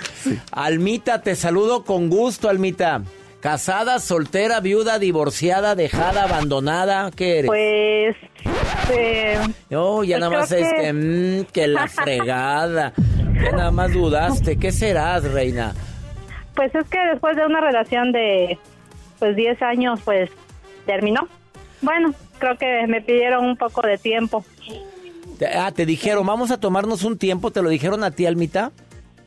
Almita, 0.53 1.21
te 1.23 1.35
saludo 1.35 1.85
con 1.85 2.09
gusto, 2.09 2.49
Almita. 2.49 3.03
Casada, 3.41 3.99
soltera, 3.99 4.61
viuda, 4.61 4.99
divorciada, 4.99 5.75
dejada, 5.75 6.23
abandonada, 6.25 7.11
¿qué 7.15 7.41
eres? 7.41 7.49
Pues. 7.49 8.17
Eh, 8.91 9.39
oh, 9.75 10.03
ya 10.05 10.17
pues 10.19 10.21
nada 10.31 10.39
más 10.41 10.49
creo 10.49 10.65
es 10.67 10.73
que- 10.73 10.81
que, 10.81 10.93
mm, 10.93 11.45
que 11.53 11.67
la 11.69 11.89
fregada. 11.89 12.93
Ya 13.43 13.53
nada 13.53 13.71
más 13.71 13.93
dudaste. 13.93 14.59
¿Qué 14.59 14.73
serás, 14.73 15.25
reina? 15.25 15.75
Pues 16.55 16.75
es 16.75 16.87
que 16.89 16.99
después 17.13 17.37
de 17.37 17.45
una 17.45 17.61
relación 17.61 18.13
de 18.13 18.59
pues 19.19 19.37
10 19.37 19.61
años, 19.63 20.01
pues 20.05 20.31
terminó. 20.87 21.29
Bueno, 21.83 22.15
creo 22.39 22.57
que 22.57 22.87
me 22.87 23.03
pidieron 23.03 23.45
un 23.45 23.57
poco 23.57 23.83
de 23.83 23.99
tiempo. 23.99 24.45
Te- 25.39 25.47
Ah, 25.49 25.73
te 25.73 25.87
dijeron, 25.87 26.27
vamos 26.27 26.51
a 26.51 26.59
tomarnos 26.61 27.05
un 27.05 27.19
tiempo. 27.19 27.51
¿Te 27.51 27.63
lo 27.63 27.69
dijeron 27.69 28.05
a 28.05 28.11
ti, 28.11 28.27
Almita? 28.27 28.73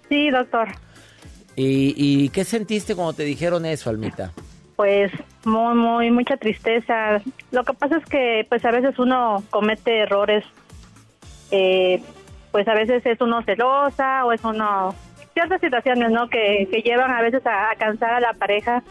Sí, 0.10 0.30
doctor. 0.30 0.70
¿Y, 1.56 1.94
y 1.98 2.30
qué 2.30 2.44
sentiste 2.44 2.96
cuando 2.96 3.14
te 3.14 3.24
dijeron 3.24 3.66
eso, 3.66 3.90
Almita? 3.90 4.32
Pues 4.76 5.12
muy, 5.44 5.74
muy, 5.76 6.12
mucha 6.12 6.38
tristeza. 6.38 7.22
Lo 7.52 7.64
que 7.64 7.74
pasa 7.74 7.98
es 7.98 8.06
que 8.06 8.46
pues 8.48 8.64
a 8.64 8.72
veces 8.72 8.98
uno 9.00 9.44
comete 9.50 10.00
errores. 10.00 10.46
Eh, 11.52 12.02
pues 12.52 12.68
a 12.68 12.74
veces 12.74 13.06
es 13.06 13.20
uno 13.22 13.42
celosa 13.44 14.26
o 14.26 14.32
es 14.34 14.44
uno... 14.44 14.94
Ciertas 15.34 15.62
situaciones, 15.62 16.12
¿no? 16.12 16.30
Que, 16.30 16.68
que 16.72 16.82
llevan 16.82 17.12
a 17.12 17.22
veces 17.22 17.46
a, 17.46 17.72
a 17.72 17.76
cansar 17.76 18.12
a 18.14 18.20
la 18.20 18.34
pareja. 18.34 18.84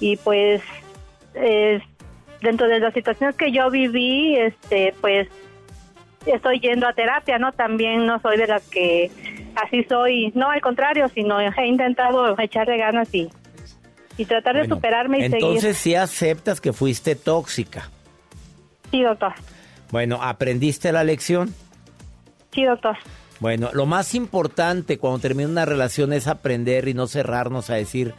Y 0.00 0.16
pues 0.16 0.60
eh, 1.34 1.80
dentro 2.40 2.66
de 2.68 2.80
las 2.80 2.92
situaciones 2.94 3.36
que 3.36 3.52
yo 3.52 3.70
viví, 3.70 4.36
este 4.36 4.94
pues 5.00 5.28
estoy 6.26 6.60
yendo 6.60 6.86
a 6.86 6.92
terapia, 6.92 7.38
¿no? 7.38 7.52
También 7.52 8.06
no 8.06 8.20
soy 8.20 8.36
de 8.36 8.46
las 8.46 8.62
que 8.68 9.10
así 9.62 9.84
soy, 9.88 10.32
no 10.34 10.50
al 10.50 10.60
contrario, 10.60 11.08
sino 11.08 11.40
he 11.40 11.66
intentado 11.66 12.38
echarle 12.38 12.78
ganas 12.78 13.12
y, 13.14 13.28
y 14.16 14.24
tratar 14.24 14.56
de 14.56 14.68
superarme 14.68 15.18
y 15.20 15.24
Entonces 15.24 15.60
seguir. 15.60 15.74
sí 15.74 15.94
aceptas 15.94 16.60
que 16.60 16.72
fuiste 16.72 17.14
tóxica. 17.16 17.90
Sí, 18.90 19.02
doctor. 19.02 19.32
Bueno, 19.90 20.18
¿aprendiste 20.22 20.92
la 20.92 21.04
lección? 21.04 21.54
Sí, 22.52 22.64
doctor. 22.64 22.96
Bueno, 23.40 23.70
lo 23.72 23.86
más 23.86 24.14
importante 24.14 24.98
cuando 24.98 25.18
termina 25.18 25.48
una 25.48 25.64
relación 25.64 26.12
es 26.12 26.28
aprender 26.28 26.86
y 26.88 26.94
no 26.94 27.06
cerrarnos 27.08 27.70
a 27.70 27.74
decir, 27.74 28.14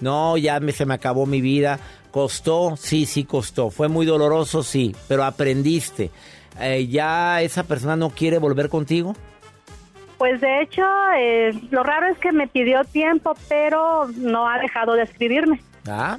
no, 0.00 0.36
ya 0.36 0.60
me, 0.60 0.72
se 0.72 0.86
me 0.86 0.94
acabó 0.94 1.26
mi 1.26 1.40
vida. 1.40 1.80
¿Costó? 2.12 2.76
Sí, 2.76 3.04
sí 3.04 3.24
costó. 3.24 3.70
¿Fue 3.70 3.88
muy 3.88 4.06
doloroso? 4.06 4.62
Sí, 4.62 4.94
pero 5.08 5.24
aprendiste. 5.24 6.10
Eh, 6.60 6.86
¿Ya 6.88 7.42
esa 7.42 7.64
persona 7.64 7.96
no 7.96 8.10
quiere 8.10 8.38
volver 8.38 8.68
contigo? 8.68 9.14
Pues 10.18 10.40
de 10.40 10.62
hecho, 10.62 10.82
eh, 11.16 11.52
lo 11.70 11.84
raro 11.84 12.08
es 12.08 12.18
que 12.18 12.32
me 12.32 12.48
pidió 12.48 12.82
tiempo, 12.84 13.34
pero 13.48 14.08
no 14.16 14.48
ha 14.48 14.58
dejado 14.58 14.94
de 14.94 15.04
escribirme. 15.04 15.60
¿Ah? 15.86 16.18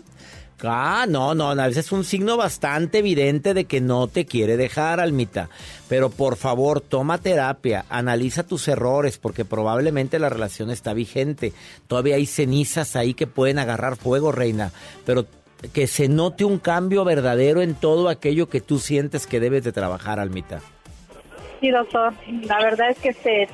Ah, 0.62 1.06
no, 1.08 1.36
no, 1.36 1.52
a 1.52 1.68
veces 1.68 1.86
es 1.86 1.92
un 1.92 2.04
signo 2.04 2.36
bastante 2.36 2.98
evidente 2.98 3.54
de 3.54 3.66
que 3.66 3.80
no 3.80 4.08
te 4.08 4.26
quiere 4.26 4.58
dejar, 4.58 5.00
Almita. 5.00 5.50
Pero 5.88 6.10
por 6.10 6.36
favor, 6.36 6.82
toma 6.82 7.18
terapia, 7.18 7.86
analiza 7.90 8.44
tus 8.44 8.68
errores, 8.68 9.18
porque 9.18 9.46
probablemente 9.46 10.20
la 10.20 10.28
relación 10.28 10.70
está 10.70 10.94
vigente. 10.94 11.54
Todavía 11.88 12.16
hay 12.16 12.26
cenizas 12.26 12.96
ahí 12.96 13.14
que 13.14 13.28
pueden 13.28 13.58
agarrar 13.58 13.96
fuego, 13.96 14.32
reina. 14.34 14.72
Pero 15.06 15.26
que 15.74 15.88
se 15.88 16.08
note 16.08 16.46
un 16.46 16.60
cambio 16.60 17.04
verdadero 17.04 17.62
en 17.62 17.76
todo 17.76 18.10
aquello 18.10 18.48
que 18.50 18.62
tú 18.62 18.80
sientes 18.80 19.28
que 19.28 19.40
debes 19.40 19.64
de 19.64 19.72
trabajar, 19.72 20.20
Almita. 20.20 20.62
Sí, 21.60 21.70
doctor. 21.70 22.14
La 22.44 22.60
verdad 22.60 22.92
es 22.92 23.00
que 23.00 23.10
este, 23.10 23.50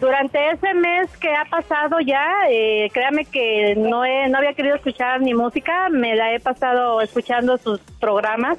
durante 0.00 0.50
ese 0.50 0.74
mes 0.74 1.08
que 1.16 1.34
ha 1.34 1.46
pasado 1.46 2.00
ya, 2.00 2.28
eh, 2.50 2.90
créame 2.92 3.24
que 3.24 3.74
no, 3.76 4.04
he, 4.04 4.28
no 4.28 4.38
había 4.38 4.52
querido 4.52 4.76
escuchar 4.76 5.20
ni 5.22 5.32
música, 5.32 5.88
me 5.88 6.14
la 6.14 6.34
he 6.34 6.40
pasado 6.40 7.00
escuchando 7.00 7.56
sus 7.56 7.80
programas 7.98 8.58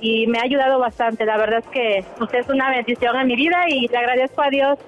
y 0.00 0.26
me 0.28 0.38
ha 0.38 0.42
ayudado 0.42 0.78
bastante. 0.78 1.26
La 1.26 1.36
verdad 1.36 1.60
es 1.60 1.66
que 1.66 2.04
usted 2.20 2.38
es 2.38 2.48
una 2.48 2.70
bendición 2.70 3.16
en 3.16 3.26
mi 3.26 3.36
vida 3.36 3.64
y 3.68 3.88
le 3.88 3.96
agradezco 3.96 4.42
a 4.42 4.50
Dios 4.50 4.78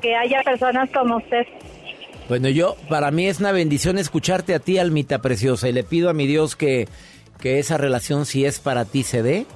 que 0.00 0.16
haya 0.16 0.42
personas 0.42 0.90
como 0.90 1.16
usted. 1.16 1.46
Bueno, 2.28 2.48
yo, 2.48 2.76
para 2.88 3.10
mí 3.10 3.26
es 3.26 3.40
una 3.40 3.52
bendición 3.52 3.98
escucharte 3.98 4.54
a 4.54 4.58
ti, 4.58 4.78
Almita 4.78 5.20
Preciosa, 5.20 5.68
y 5.68 5.72
le 5.72 5.84
pido 5.84 6.08
a 6.08 6.14
mi 6.14 6.26
Dios 6.26 6.56
que, 6.56 6.88
que 7.38 7.58
esa 7.58 7.76
relación, 7.76 8.24
si 8.24 8.46
es 8.46 8.60
para 8.60 8.86
ti, 8.86 9.02
se 9.02 9.22
dé, 9.22 9.46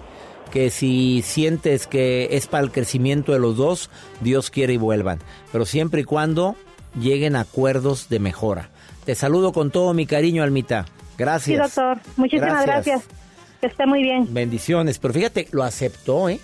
que 0.51 0.71
si 0.71 1.23
sientes 1.23 1.87
que 1.87 2.29
es 2.33 2.47
para 2.47 2.65
el 2.65 2.71
crecimiento 2.71 3.33
de 3.33 3.39
los 3.39 3.57
dos, 3.57 3.91
Dios 4.21 4.51
quiere 4.51 4.75
y 4.75 4.77
vuelvan, 4.77 5.19
pero 5.51 5.65
siempre 5.65 6.03
y 6.03 6.05
cuando 6.05 6.57
lleguen 7.01 7.37
a 7.37 7.41
acuerdos 7.41 8.09
de 8.09 8.19
mejora. 8.19 8.71
Te 9.05 9.15
saludo 9.15 9.53
con 9.53 9.71
todo 9.71 9.95
mi 9.95 10.05
cariño, 10.05 10.43
Almita. 10.43 10.85
Gracias. 11.17 11.45
Sí, 11.45 11.57
doctor. 11.57 11.99
Muchísimas 12.17 12.67
gracias. 12.67 13.05
Que 13.61 13.67
esté 13.67 13.87
muy 13.87 14.03
bien. 14.03 14.33
Bendiciones, 14.33 14.99
pero 14.99 15.15
fíjate, 15.15 15.49
lo 15.51 15.65
aceptó, 15.65 16.29
¿eh? 16.29 16.39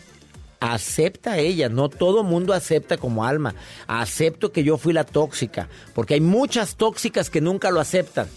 Acepta 0.66 1.36
ella, 1.36 1.68
no 1.68 1.90
todo 1.90 2.22
mundo 2.22 2.54
acepta 2.54 2.96
como 2.96 3.26
alma. 3.26 3.54
Acepto 3.86 4.50
que 4.50 4.64
yo 4.64 4.78
fui 4.78 4.94
la 4.94 5.04
tóxica, 5.04 5.68
porque 5.94 6.14
hay 6.14 6.22
muchas 6.22 6.76
tóxicas 6.76 7.28
que 7.28 7.42
nunca 7.42 7.70
lo 7.70 7.80
aceptan 7.80 8.28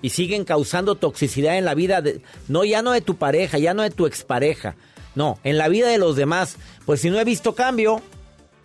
y 0.00 0.10
siguen 0.10 0.44
causando 0.44 0.94
toxicidad 0.94 1.58
en 1.58 1.64
la 1.64 1.74
vida, 1.74 2.00
de, 2.00 2.22
no 2.46 2.64
ya 2.64 2.80
no 2.80 2.92
de 2.92 3.00
tu 3.00 3.16
pareja, 3.16 3.58
ya 3.58 3.74
no 3.74 3.82
de 3.82 3.90
tu 3.90 4.06
expareja, 4.06 4.76
no, 5.16 5.40
en 5.42 5.58
la 5.58 5.66
vida 5.66 5.88
de 5.88 5.98
los 5.98 6.14
demás. 6.14 6.58
Pues 6.86 7.00
si 7.00 7.10
no 7.10 7.18
he 7.18 7.24
visto 7.24 7.56
cambio, 7.56 8.02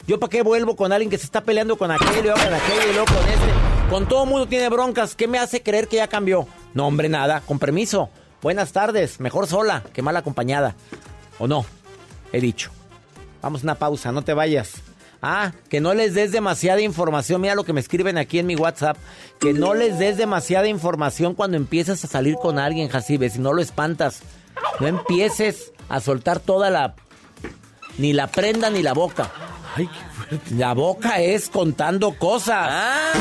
yo 0.06 0.20
para 0.20 0.30
qué 0.30 0.44
vuelvo 0.44 0.76
con 0.76 0.92
alguien 0.92 1.10
que 1.10 1.18
se 1.18 1.26
está 1.26 1.42
peleando 1.42 1.80
con 1.80 1.90
aquello, 1.90 2.20
y 2.20 2.22
luego 2.22 2.38
con 2.38 2.54
aquello 2.54 2.92
y 2.92 2.94
luego 2.94 3.06
con 3.06 3.28
este. 3.28 3.90
Con 3.90 4.08
todo 4.08 4.28
mundo 4.28 4.46
tiene 4.46 4.70
broncas, 4.70 5.16
¿qué 5.16 5.28
me 5.28 5.40
hace 5.40 5.64
creer 5.64 5.88
que 5.88 5.96
ya 5.96 6.08
cambió? 6.08 6.48
No, 6.76 6.86
hombre, 6.86 7.10
nada, 7.10 7.42
con 7.42 7.58
permiso. 7.58 8.12
Buenas 8.44 8.72
tardes, 8.72 9.20
mejor 9.20 9.48
sola 9.48 9.84
que 9.94 10.04
mal 10.04 10.16
acompañada. 10.16 10.76
¿O 11.40 11.48
no? 11.48 11.66
He 12.32 12.40
dicho. 12.40 12.70
Vamos 13.44 13.62
a 13.62 13.66
una 13.66 13.76
pausa, 13.76 14.12
no 14.14 14.24
te 14.24 14.34
vayas. 14.34 14.72
Ah, 15.22 15.52
que 15.70 15.80
no 15.80 15.94
les 15.94 16.14
des 16.14 16.32
demasiada 16.32 16.82
información. 16.82 17.42
Mira 17.42 17.56
lo 17.56 17.66
que 17.66 17.74
me 17.74 17.82
escriben 17.82 18.18
aquí 18.18 18.40
en 18.40 18.48
mi 18.48 18.56
WhatsApp. 18.56 18.98
Que 19.40 19.54
no 19.54 19.74
les 19.74 20.00
des 20.00 20.18
demasiada 20.18 20.68
información 20.68 21.36
cuando 21.36 21.58
empieces 21.58 22.04
a 22.04 22.08
salir 22.08 22.36
con 22.36 22.58
alguien, 22.58 22.90
Jacibe. 22.90 23.30
Si 23.30 23.40
no 23.40 23.54
lo 23.54 23.62
espantas. 23.62 24.22
No 24.80 24.88
empieces 24.88 25.72
a 25.90 26.00
soltar 26.00 26.40
toda 26.40 26.70
la... 26.70 26.96
Ni 27.98 28.14
la 28.14 28.28
prenda 28.28 28.70
ni 28.70 28.82
la 28.82 28.94
boca. 28.94 29.30
Ay, 29.76 29.88
qué 29.88 30.14
fuerte. 30.14 30.56
La 30.56 30.74
boca 30.74 31.20
es 31.20 31.50
contando 31.50 32.18
cosas. 32.18 32.68
Ah. 32.70 33.12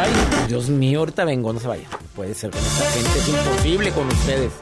Ay, 0.00 0.12
Dios 0.48 0.68
mío, 0.68 1.00
ahorita 1.00 1.24
vengo, 1.24 1.52
no 1.52 1.60
se 1.60 1.68
vayan. 1.68 1.90
Puede 2.14 2.34
ser 2.34 2.50
con 2.50 2.60
esta 2.60 2.84
gente, 2.90 3.18
es 3.18 3.28
imposible 3.28 3.90
con 3.92 4.06
ustedes. 4.08 4.52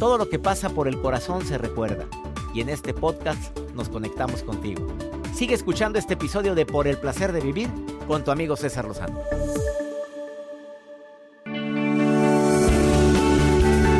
Todo 0.00 0.16
lo 0.16 0.30
que 0.30 0.38
pasa 0.38 0.70
por 0.70 0.88
el 0.88 0.98
corazón 0.98 1.44
se 1.44 1.58
recuerda. 1.58 2.06
Y 2.54 2.62
en 2.62 2.70
este 2.70 2.94
podcast 2.94 3.54
nos 3.74 3.90
conectamos 3.90 4.42
contigo. 4.42 4.86
Sigue 5.34 5.54
escuchando 5.54 5.98
este 5.98 6.14
episodio 6.14 6.54
de 6.54 6.64
Por 6.64 6.88
el 6.88 6.96
placer 6.96 7.32
de 7.32 7.40
vivir 7.42 7.68
con 8.08 8.24
tu 8.24 8.30
amigo 8.30 8.56
César 8.56 8.86
Lozano. 8.86 9.20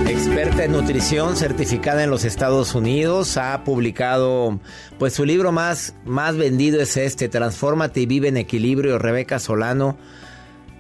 Experta 0.08 0.64
en 0.64 0.72
nutrición, 0.72 1.36
certificada 1.36 2.02
en 2.02 2.08
los 2.08 2.24
Estados 2.24 2.74
Unidos, 2.74 3.36
ha 3.36 3.62
publicado, 3.62 4.58
pues 4.98 5.12
su 5.12 5.26
libro 5.26 5.52
más, 5.52 5.94
más 6.06 6.34
vendido 6.34 6.80
es 6.80 6.96
este, 6.96 7.28
Transfórmate 7.28 8.00
y 8.00 8.06
vive 8.06 8.28
en 8.28 8.38
equilibrio, 8.38 8.98
Rebeca 8.98 9.38
Solano. 9.38 9.98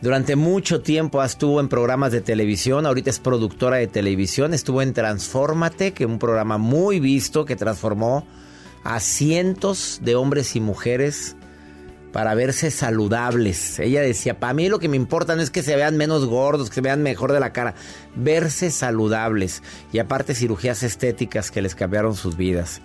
Durante 0.02 0.34
mucho 0.34 0.80
tiempo 0.80 1.22
estuvo 1.22 1.60
en 1.60 1.68
programas 1.68 2.10
de 2.10 2.22
televisión, 2.22 2.86
ahorita 2.86 3.10
es 3.10 3.18
productora 3.18 3.76
de 3.76 3.86
televisión, 3.86 4.54
estuvo 4.54 4.80
en 4.80 4.94
Transfórmate, 4.94 5.92
que 5.92 6.04
es 6.04 6.10
un 6.10 6.18
programa 6.18 6.56
muy 6.56 7.00
visto 7.00 7.44
que 7.44 7.54
transformó 7.54 8.26
a 8.82 8.98
cientos 9.00 10.00
de 10.02 10.14
hombres 10.14 10.56
y 10.56 10.60
mujeres 10.60 11.36
para 12.12 12.34
verse 12.34 12.70
saludables. 12.70 13.78
Ella 13.78 14.00
decía, 14.00 14.40
para 14.40 14.54
mí 14.54 14.70
lo 14.70 14.78
que 14.78 14.88
me 14.88 14.96
importa 14.96 15.36
no 15.36 15.42
es 15.42 15.50
que 15.50 15.62
se 15.62 15.76
vean 15.76 15.98
menos 15.98 16.24
gordos, 16.24 16.70
que 16.70 16.76
se 16.76 16.80
vean 16.80 17.02
mejor 17.02 17.32
de 17.32 17.40
la 17.40 17.52
cara, 17.52 17.74
verse 18.16 18.70
saludables. 18.70 19.62
Y 19.92 19.98
aparte 19.98 20.34
cirugías 20.34 20.82
estéticas 20.82 21.50
que 21.50 21.60
les 21.60 21.74
cambiaron 21.74 22.16
sus 22.16 22.38
vidas. 22.38 22.80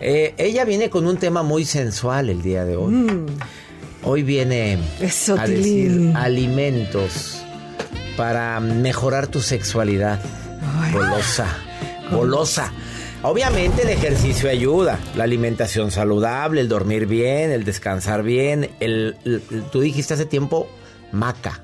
Eh, 0.00 0.34
ella 0.36 0.64
viene 0.64 0.90
con 0.90 1.06
un 1.06 1.16
tema 1.16 1.44
muy 1.44 1.64
sensual 1.64 2.28
el 2.28 2.42
día 2.42 2.64
de 2.64 2.76
hoy. 2.76 3.24
Hoy 4.04 4.22
viene 4.22 4.78
Eso, 5.00 5.36
a 5.38 5.46
decir 5.46 6.12
alimentos 6.14 7.42
para 8.16 8.60
mejorar 8.60 9.26
tu 9.26 9.40
sexualidad. 9.40 10.20
Golosa, 10.92 11.46
golosa. 12.10 12.72
Obviamente 13.22 13.82
el 13.82 13.88
ejercicio 13.88 14.50
ayuda, 14.50 14.98
la 15.16 15.24
alimentación 15.24 15.90
saludable, 15.90 16.60
el 16.60 16.68
dormir 16.68 17.06
bien, 17.06 17.50
el 17.50 17.64
descansar 17.64 18.22
bien, 18.22 18.70
el, 18.80 19.16
el- 19.24 19.42
tú 19.72 19.80
dijiste 19.80 20.12
hace 20.14 20.26
tiempo 20.26 20.68
maca. 21.10 21.62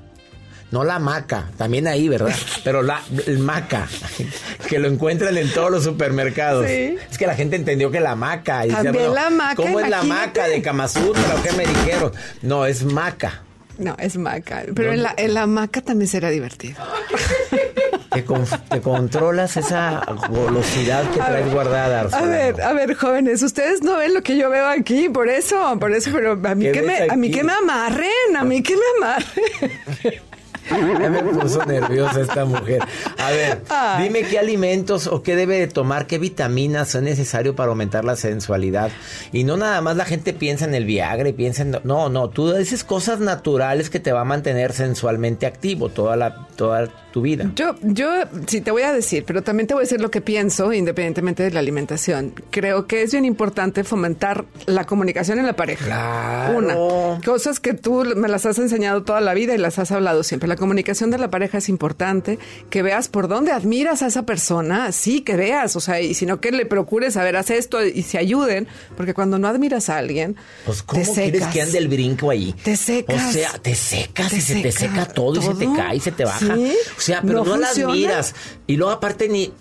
No 0.70 0.84
la 0.84 0.98
maca, 1.00 1.48
también 1.58 1.86
ahí, 1.88 2.08
¿verdad? 2.08 2.34
Pero 2.64 2.82
la 2.82 3.02
el 3.26 3.38
maca, 3.40 3.88
que 4.68 4.78
lo 4.78 4.86
encuentran 4.88 5.36
en 5.36 5.52
todos 5.52 5.70
los 5.70 5.84
supermercados. 5.84 6.66
Sí. 6.66 6.96
Es 7.10 7.18
que 7.18 7.26
la 7.26 7.34
gente 7.34 7.56
entendió 7.56 7.90
que 7.90 8.00
la 8.00 8.14
maca. 8.14 8.66
y 8.66 8.70
También 8.70 8.94
bueno, 8.94 9.14
la 9.14 9.30
maca, 9.30 9.56
¿Cómo 9.56 9.80
es 9.80 9.88
la 9.88 10.02
maca 10.04 10.46
de 10.46 10.62
Kamasutra 10.62 11.34
o 11.36 11.42
qué 11.42 11.52
me 11.52 11.66
dijeron? 11.66 12.12
No, 12.42 12.66
es 12.66 12.84
maca. 12.84 13.42
No, 13.78 13.96
es 13.98 14.16
maca. 14.16 14.62
Pero 14.74 14.92
en 14.92 15.02
la, 15.02 15.14
en 15.16 15.34
la 15.34 15.46
maca 15.46 15.80
también 15.80 16.08
será 16.08 16.30
divertido. 16.30 16.76
Te, 18.12 18.24
con- 18.24 18.44
te 18.44 18.80
controlas 18.80 19.56
esa 19.56 20.02
golosidad 20.28 21.08
que 21.12 21.20
traes 21.20 21.52
guardada. 21.52 21.98
A 21.98 22.00
Arsolano. 22.00 22.28
ver, 22.28 22.60
a 22.60 22.72
ver, 22.72 22.94
jóvenes, 22.94 23.40
ustedes 23.44 23.82
no 23.82 23.98
ven 23.98 24.14
lo 24.14 24.22
que 24.24 24.36
yo 24.36 24.50
veo 24.50 24.66
aquí, 24.66 25.08
por 25.08 25.28
eso, 25.28 25.78
por 25.78 25.92
eso, 25.92 26.10
pero 26.12 26.32
a 26.32 26.54
mí 26.56 26.64
¿Qué 26.64 26.72
que 26.72 26.82
me, 26.82 27.06
a 27.08 27.14
mí 27.14 27.30
que 27.30 27.44
me 27.44 27.52
amarren, 27.52 28.36
a 28.36 28.42
mí 28.42 28.64
que 28.64 28.74
me 28.74 28.82
amarren. 28.98 30.22
Ya 31.00 31.10
me 31.10 31.22
puso 31.22 31.64
nerviosa 31.64 32.20
esta 32.20 32.44
mujer. 32.44 32.80
A 33.18 33.30
ver, 33.30 33.62
Ay. 33.68 34.04
dime 34.04 34.22
qué 34.22 34.38
alimentos 34.38 35.06
o 35.06 35.22
qué 35.22 35.36
debe 35.36 35.58
de 35.58 35.66
tomar, 35.66 36.06
qué 36.06 36.18
vitaminas 36.18 36.88
son 36.88 37.04
necesarios 37.04 37.54
para 37.54 37.70
aumentar 37.70 38.04
la 38.04 38.16
sensualidad. 38.16 38.90
Y 39.32 39.44
no 39.44 39.56
nada 39.56 39.80
más 39.80 39.96
la 39.96 40.04
gente 40.04 40.32
piensa 40.32 40.64
en 40.64 40.74
el 40.74 40.84
Viagra 40.84 41.28
y 41.28 41.32
piensa 41.32 41.62
en... 41.62 41.78
No, 41.84 42.08
no, 42.08 42.28
tú 42.28 42.52
dices 42.52 42.84
cosas 42.84 43.20
naturales 43.20 43.90
que 43.90 44.00
te 44.00 44.12
va 44.12 44.22
a 44.22 44.24
mantener 44.24 44.72
sensualmente 44.72 45.46
activo 45.46 45.88
toda, 45.88 46.16
la, 46.16 46.46
toda 46.56 46.88
tu 47.10 47.22
vida. 47.22 47.50
Yo, 47.56 47.74
yo 47.82 48.08
sí 48.46 48.60
te 48.60 48.70
voy 48.70 48.82
a 48.82 48.92
decir, 48.92 49.24
pero 49.26 49.42
también 49.42 49.66
te 49.66 49.74
voy 49.74 49.82
a 49.82 49.84
decir 49.84 50.00
lo 50.00 50.10
que 50.10 50.20
pienso, 50.20 50.72
independientemente 50.72 51.42
de 51.42 51.50
la 51.50 51.60
alimentación. 51.60 52.32
Creo 52.50 52.86
que 52.86 53.02
es 53.02 53.12
bien 53.12 53.24
importante 53.24 53.84
fomentar 53.84 54.44
la 54.66 54.84
comunicación 54.84 55.38
en 55.38 55.46
la 55.46 55.54
pareja. 55.54 55.84
Claro. 55.86 56.58
Una, 56.58 57.20
cosas 57.24 57.60
que 57.60 57.74
tú 57.74 58.04
me 58.16 58.28
las 58.28 58.46
has 58.46 58.58
enseñado 58.58 59.02
toda 59.02 59.20
la 59.20 59.34
vida 59.34 59.54
y 59.54 59.58
las 59.58 59.78
has 59.78 59.90
hablado 59.92 60.22
siempre. 60.22 60.48
La 60.48 60.56
comunicación 60.56 61.10
de 61.10 61.18
la 61.18 61.30
pareja 61.30 61.58
es 61.58 61.68
importante, 61.68 62.38
que 62.70 62.82
veas 62.82 63.08
por 63.08 63.28
dónde 63.28 63.52
admiras 63.52 64.02
a 64.02 64.06
esa 64.06 64.24
persona, 64.24 64.92
sí, 64.92 65.20
que 65.22 65.36
veas, 65.36 65.76
o 65.76 65.80
sea, 65.80 66.00
y 66.00 66.14
sino 66.14 66.40
que 66.40 66.52
le 66.52 66.66
procures 66.66 67.16
a 67.16 67.24
ver, 67.24 67.36
haz 67.36 67.50
esto 67.50 67.84
y 67.84 68.02
se 68.02 68.18
ayuden, 68.18 68.68
porque 68.96 69.14
cuando 69.14 69.38
no 69.38 69.48
admiras 69.48 69.88
a 69.90 69.98
alguien, 69.98 70.36
Pues, 70.64 70.82
¿cómo 70.82 71.02
te 71.02 71.12
quieres 71.30 71.46
que 71.48 71.62
ande 71.62 71.78
el 71.78 71.88
brinco 71.88 72.30
ahí? 72.30 72.54
Te 72.62 72.76
secas. 72.76 73.28
O 73.28 73.32
sea, 73.32 73.52
te 73.60 73.74
secas 73.74 74.30
Te 74.30 74.36
y 74.36 74.40
se 74.40 74.54
te 74.62 74.72
seca 74.72 74.90
seca 75.04 75.06
todo, 75.12 75.40
y 75.40 75.42
se 75.42 75.54
te 75.54 75.64
todo. 75.64 75.76
cae 75.76 75.96
y 75.96 76.00
se 76.00 76.12
te 76.12 76.24
baja. 76.24 76.54
Sí. 76.54 76.76
O 77.00 77.02
sea, 77.02 77.22
pero 77.22 77.38
no, 77.38 77.44
No 77.44 77.56
la 77.56 77.68
funciona. 77.68 77.92
admiras. 77.94 78.34
Y 78.66 78.76
luego 78.76 78.92
aparte 78.92 79.28
ni, 79.30 79.52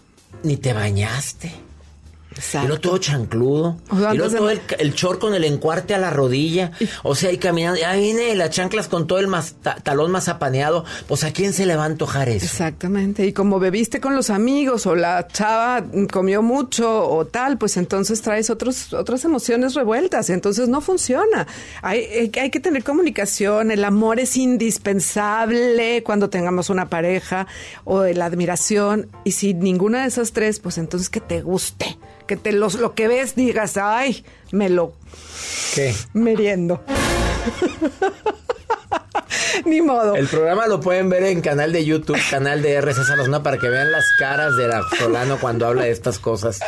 ni 0.44 0.58
te 0.58 0.74
bañaste. 0.74 1.54
Exacto. 2.36 2.66
Y 2.66 2.68
luego 2.68 2.82
todo 2.82 2.98
chancludo. 3.00 3.78
O 3.90 3.98
sea, 4.00 4.14
y 4.14 4.18
luego 4.18 4.24
antes 4.26 4.32
de- 4.34 4.38
todo 4.38 4.50
el, 4.52 4.62
el 4.80 4.94
short 4.94 5.20
con 5.20 5.34
el 5.34 5.44
encuarte 5.44 5.94
a 5.94 5.98
la 5.98 6.10
rodilla. 6.10 6.72
O 7.04 7.16
sea, 7.16 7.32
y 7.32 7.38
caminando. 7.38 7.80
Ya 7.80 7.94
viene 7.94 8.36
las 8.36 8.52
chanclas 8.52 8.88
con 8.88 9.08
todo 9.08 9.20
el 9.20 9.28
mas- 9.28 9.56
ta- 9.62 9.76
talón 9.76 10.12
mazapaneado. 10.12 10.86
Pues 11.08 11.24
a 11.24 11.32
quién 11.34 11.54
se 11.54 11.66
le 11.66 11.76
va 11.76 11.84
a 11.84 11.86
antojar 11.88 12.30
eso. 12.30 12.46
Exactamente. 12.46 13.26
Y 13.26 13.34
como 13.34 13.60
bebiste 13.60 14.00
con 14.00 14.16
los 14.16 14.30
amigos 14.30 14.86
o 14.86 14.96
la 14.96 15.28
chava 15.28 15.84
comió 16.12 16.42
mucho 16.42 17.10
o 17.10 17.26
tal, 17.26 17.58
pues 17.58 17.78
entonces 17.78 18.22
traes 18.22 18.50
otros, 18.50 18.94
otras 18.94 19.26
emociones 19.26 19.74
revueltas. 19.74 20.30
Entonces 20.30 20.70
no 20.70 20.82
funciona. 20.82 21.48
Hay, 21.82 22.30
que- 22.30 22.40
hay 22.42 22.52
que 22.52 22.60
tener 22.60 22.84
comunicación. 22.84 23.72
El 23.72 23.84
amor 23.84 24.20
es 24.20 24.38
indispensable 24.38 26.04
cuando 26.04 26.30
tengamos 26.30 26.70
una 26.70 26.90
pareja 26.90 27.48
o 27.86 28.04
la 28.06 28.26
admiración. 28.26 29.08
Y 29.24 29.32
si 29.32 29.54
ninguna 29.54 30.02
de 30.04 30.08
esas 30.08 30.32
tres, 30.32 30.60
pues 30.60 30.78
entonces 30.78 31.10
que 31.10 31.20
te 31.22 31.42
guste. 31.42 31.98
Que 32.30 32.38
te 32.38 32.52
los, 32.52 32.76
lo 32.76 32.94
que 32.94 33.08
ves 33.08 33.36
digas, 33.36 33.76
ay, 33.78 34.24
me 34.52 34.70
lo 34.70 34.94
¿Qué? 35.74 35.96
meriendo. 36.14 36.80
Ni 39.66 39.82
modo. 39.82 40.14
El 40.14 40.28
programa 40.28 40.68
lo 40.68 40.80
pueden 40.80 41.10
ver 41.10 41.24
en 41.24 41.42
canal 41.42 41.72
de 41.72 41.84
YouTube, 41.84 42.20
canal 42.30 42.62
de 42.62 42.80
RCC 42.80 43.18
Lozano, 43.18 43.42
para 43.42 43.58
que 43.58 43.68
vean 43.68 43.92
las 43.92 44.06
caras 44.20 44.56
de 44.58 44.70
Solano 45.00 45.40
cuando 45.40 45.66
habla 45.66 45.86
de 45.86 45.90
estas 45.90 46.20
cosas. 46.20 46.60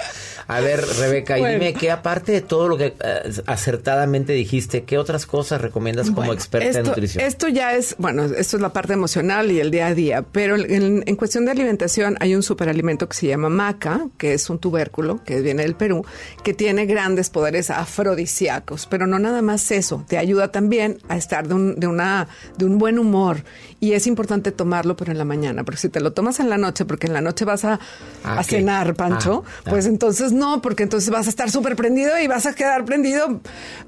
A 0.48 0.60
ver, 0.60 0.82
Rebeca, 1.00 1.38
y 1.40 1.46
dime 1.46 1.74
que 1.74 1.92
aparte 1.92 2.32
de 2.32 2.42
todo 2.42 2.68
lo 2.68 2.78
que 2.78 2.88
eh, 3.04 3.32
acertadamente 3.46 4.34
dijiste, 4.34 4.84
¿qué 4.84 4.98
otras 4.98 5.26
cosas 5.26 5.62
recomiendas 5.62 6.08
como 6.08 6.18
Bueno, 6.18 6.34
experta 6.34 6.80
en 6.80 6.86
nutrición? 6.86 7.24
Esto 7.26 7.48
ya 7.48 7.76
es, 7.76 7.96
bueno, 7.98 8.24
esto 8.26 8.58
es 8.58 8.62
la 8.62 8.74
parte 8.74 8.94
emocional 8.94 9.52
y 9.52 9.60
el 9.60 9.72
día 9.72 9.88
a 9.88 9.94
día, 9.96 10.22
pero 10.32 10.56
en, 10.56 11.04
en 11.06 11.16
cuestión 11.16 11.46
de 11.46 11.52
alimentación 11.52 12.18
hay 12.20 12.36
un 12.36 12.44
superalimento 12.44 13.08
que 13.08 13.16
se 13.18 13.28
llama 13.28 13.50
maca, 13.50 14.08
que 14.18 14.34
es 14.34 14.50
un 14.50 14.60
tubérculo 14.60 15.24
que 15.24 15.42
viene 15.42 15.64
del 15.64 15.76
Perú, 15.76 16.06
que 16.44 16.54
tiene 16.54 16.86
grandes 16.86 17.30
poderes 17.30 17.70
afrodisíacos, 17.70 18.88
pero 18.88 19.08
no 19.08 19.20
nada 19.20 19.42
más 19.42 19.72
eso, 19.72 20.04
te 20.08 20.18
ayuda 20.18 20.52
también 20.52 20.98
a 21.08 21.18
estar 21.18 21.48
de 21.48 21.54
un, 21.54 21.76
de 21.80 21.88
una, 21.88 22.28
de 22.58 22.66
un 22.66 22.78
buen 22.78 23.00
humor 23.00 23.44
y 23.80 23.94
es 23.94 24.08
importante 24.08 24.52
tomarlo, 24.52 24.96
pero 24.98 25.12
en 25.12 25.18
la 25.18 25.26
mañana, 25.26 25.64
porque 25.64 25.80
si 25.80 25.90
te 25.90 26.00
lo 26.02 26.14
tomas 26.14 26.40
en 26.40 26.50
la 26.50 26.58
noche, 26.58 26.86
porque 26.86 27.08
en 27.08 27.14
la 27.14 27.22
noche 27.22 27.46
vas 27.46 27.66
a, 27.66 27.80
Ah, 28.24 28.40
a 28.40 28.44
cenar, 28.44 28.94
Pancho, 28.96 29.44
Ah, 29.46 29.50
ah. 29.66 29.70
pues 29.70 29.86
entonces 29.86 30.31
no, 30.32 30.62
porque 30.62 30.84
entonces 30.84 31.10
vas 31.10 31.28
a 31.28 31.30
estar 31.30 31.50
súper 31.52 31.76
prendido 31.76 32.18
y 32.20 32.28
vas 32.28 32.46
a 32.46 32.54
quedar 32.54 32.86
prendido 32.86 33.42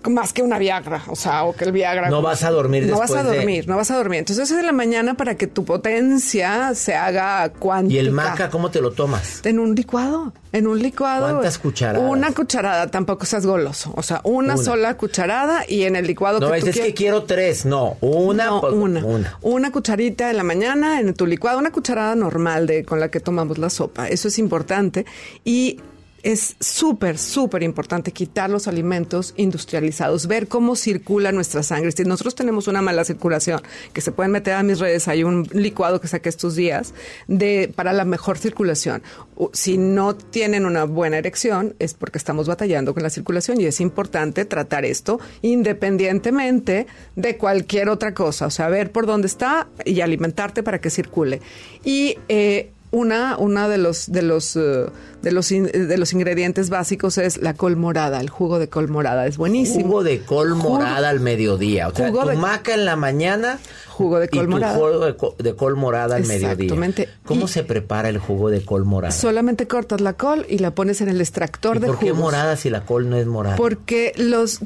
más 0.09 0.33
que 0.33 0.41
una 0.41 0.57
Viagra, 0.57 1.03
o 1.07 1.15
sea, 1.15 1.43
o 1.43 1.53
que 1.55 1.65
el 1.65 1.71
Viagra. 1.71 2.09
No 2.09 2.21
vas 2.21 2.43
a 2.43 2.49
dormir 2.51 2.85
No 2.85 2.97
vas 2.99 3.11
a 3.11 3.23
de- 3.23 3.35
dormir, 3.37 3.67
no 3.67 3.75
vas 3.77 3.91
a 3.91 3.95
dormir. 3.97 4.19
Entonces 4.19 4.51
es 4.51 4.57
en 4.57 4.65
la 4.65 4.71
mañana 4.71 5.13
para 5.15 5.35
que 5.35 5.47
tu 5.47 5.65
potencia 5.65 6.73
se 6.75 6.95
haga 6.95 7.49
cuántica. 7.49 7.95
¿Y 7.95 7.99
el 7.99 8.11
maca 8.11 8.49
cómo 8.49 8.71
te 8.71 8.81
lo 8.81 8.91
tomas? 8.91 9.41
En 9.45 9.59
un 9.59 9.75
licuado, 9.75 10.33
en 10.51 10.67
un 10.67 10.79
licuado. 10.81 11.29
¿Cuántas 11.29 11.57
cucharadas? 11.57 12.09
Una 12.09 12.31
cucharada, 12.33 12.87
tampoco 12.87 13.25
seas 13.25 13.45
goloso. 13.45 13.93
O 13.95 14.03
sea, 14.03 14.21
una, 14.23 14.53
Una. 14.55 14.63
sola 14.63 14.97
cucharada 14.97 15.63
y 15.67 15.83
en 15.83 15.95
el 15.95 16.05
licuado 16.07 16.39
No, 16.39 16.51
que 16.51 16.57
es, 16.57 16.63
tú 16.63 16.69
es 16.71 16.79
que 16.79 16.93
quiero 16.93 17.23
tres, 17.23 17.65
no, 17.65 17.97
una. 18.01 18.45
No, 18.45 18.61
pues, 18.61 18.73
una. 18.73 19.05
una. 19.05 19.37
Una 19.41 19.71
cucharita 19.71 20.29
en 20.29 20.37
la 20.37 20.43
mañana 20.43 20.99
en 20.99 21.13
tu 21.13 21.25
licuado, 21.25 21.59
una 21.59 21.71
cucharada 21.71 22.15
normal 22.15 22.67
de 22.67 22.83
con 22.83 22.99
la 22.99 23.09
que 23.09 23.19
tomamos 23.19 23.57
la 23.57 23.69
sopa. 23.69 24.07
Eso 24.07 24.27
es 24.27 24.37
importante. 24.39 25.05
Y 25.43 25.79
es 26.23 26.55
súper, 26.61 27.17
súper 27.17 27.63
importante 27.63 28.13
quitar 28.13 28.49
los 28.49 28.69
alimentos 28.69 29.33
industrializados, 29.35 30.27
ver 30.27 30.47
cómo 30.47 30.77
circula 30.77 31.33
nuestra 31.33 31.63
sangre. 31.63 31.91
Si 31.91 32.03
nosotros 32.03 32.33
tenemos 32.33 32.67
una 32.69 32.81
mala 32.81 33.03
circulación, 33.03 33.61
que 33.91 33.99
se 33.99 34.13
pueden 34.13 34.31
meter 34.31 34.53
a 34.53 34.63
mis 34.63 34.79
redes, 34.79 35.09
hay 35.09 35.25
un 35.25 35.47
licuado 35.51 35.99
que 35.99 36.07
saqué 36.07 36.29
estos 36.29 36.55
días 36.55 36.93
de, 37.27 37.71
para 37.75 37.91
la 37.91 38.05
mejor 38.05 38.37
circulación. 38.37 39.03
Si 39.51 39.77
no 39.77 40.15
tienen 40.15 40.65
una 40.65 40.85
buena 40.85 41.17
erección, 41.17 41.75
es 41.79 41.93
porque 41.93 42.17
estamos 42.17 42.47
batallando 42.47 42.93
con 42.93 43.03
la 43.03 43.09
circulación 43.09 43.59
y 43.59 43.65
es 43.65 43.81
importante 43.81 44.45
tratar 44.45 44.85
esto 44.85 45.19
independientemente 45.41 46.87
de 47.15 47.37
cualquier 47.37 47.89
otra 47.89 48.13
cosa. 48.13 48.45
O 48.45 48.49
sea, 48.49 48.69
ver 48.69 48.91
por 48.91 49.05
dónde 49.05 49.27
está 49.27 49.67
y 49.83 49.99
alimentarte 49.99 50.63
para 50.63 50.79
que 50.79 50.89
circule. 50.89 51.41
Y 51.83 52.17
eh, 52.29 52.71
una, 52.93 53.35
una 53.37 53.67
de 53.67 53.77
los 53.77 54.09
de 54.11 54.21
los 54.21 54.55
eh, 54.55 54.85
de 55.21 55.31
los 55.31 55.51
in- 55.51 55.65
de 55.65 55.97
los 55.97 56.13
ingredientes 56.13 56.69
básicos 56.69 57.17
es 57.17 57.37
la 57.41 57.53
col 57.55 57.75
morada, 57.75 58.21
el 58.21 58.29
jugo 58.29 58.59
de 58.59 58.69
col 58.69 58.87
morada 58.87 59.25
es 59.27 59.35
buenísimo. 59.37 59.85
Jugo 59.85 60.03
de 60.03 60.21
col 60.21 60.53
Jugo- 60.53 60.69
morada 60.75 61.09
al 61.09 61.19
mediodía. 61.19 61.87
O 61.89 61.95
sea, 61.95 62.07
Jugo 62.09 62.21
tu 62.23 62.29
de- 62.29 62.35
maca 62.37 62.73
en 62.73 62.85
la 62.85 62.95
mañana. 62.95 63.59
Jugo 63.89 64.19
de 64.19 64.25
y 64.25 64.37
col 64.37 64.45
tu 64.45 64.51
morada. 64.51 64.75
jugo 64.75 64.99
de, 65.05 65.15
co- 65.17 65.35
de 65.37 65.55
col 65.55 65.75
morada 65.75 66.15
al 66.15 66.25
mediodía. 66.25 66.51
Exactamente. 66.53 67.09
¿Cómo 67.25 67.45
Y- 67.45 67.47
se 67.47 67.63
prepara 67.63 68.09
el 68.09 68.17
jugo 68.19 68.49
de 68.49 68.63
col 68.63 68.85
morada? 68.85 69.11
Solamente 69.13 69.67
cortas 69.67 69.99
la 70.01 70.13
col 70.13 70.45
y 70.47 70.59
la 70.59 70.73
pones 70.75 71.01
en 71.01 71.09
el 71.09 71.19
extractor 71.19 71.77
¿Y 71.77 71.79
de 71.79 71.87
por 71.87 71.99
qué 71.99 72.09
jugos. 72.11 72.19
morada 72.23 72.55
si 72.57 72.69
la 72.69 72.85
col 72.85 73.09
no 73.09 73.17
es 73.17 73.25
morada? 73.27 73.55
Porque 73.55 74.13
los 74.17 74.59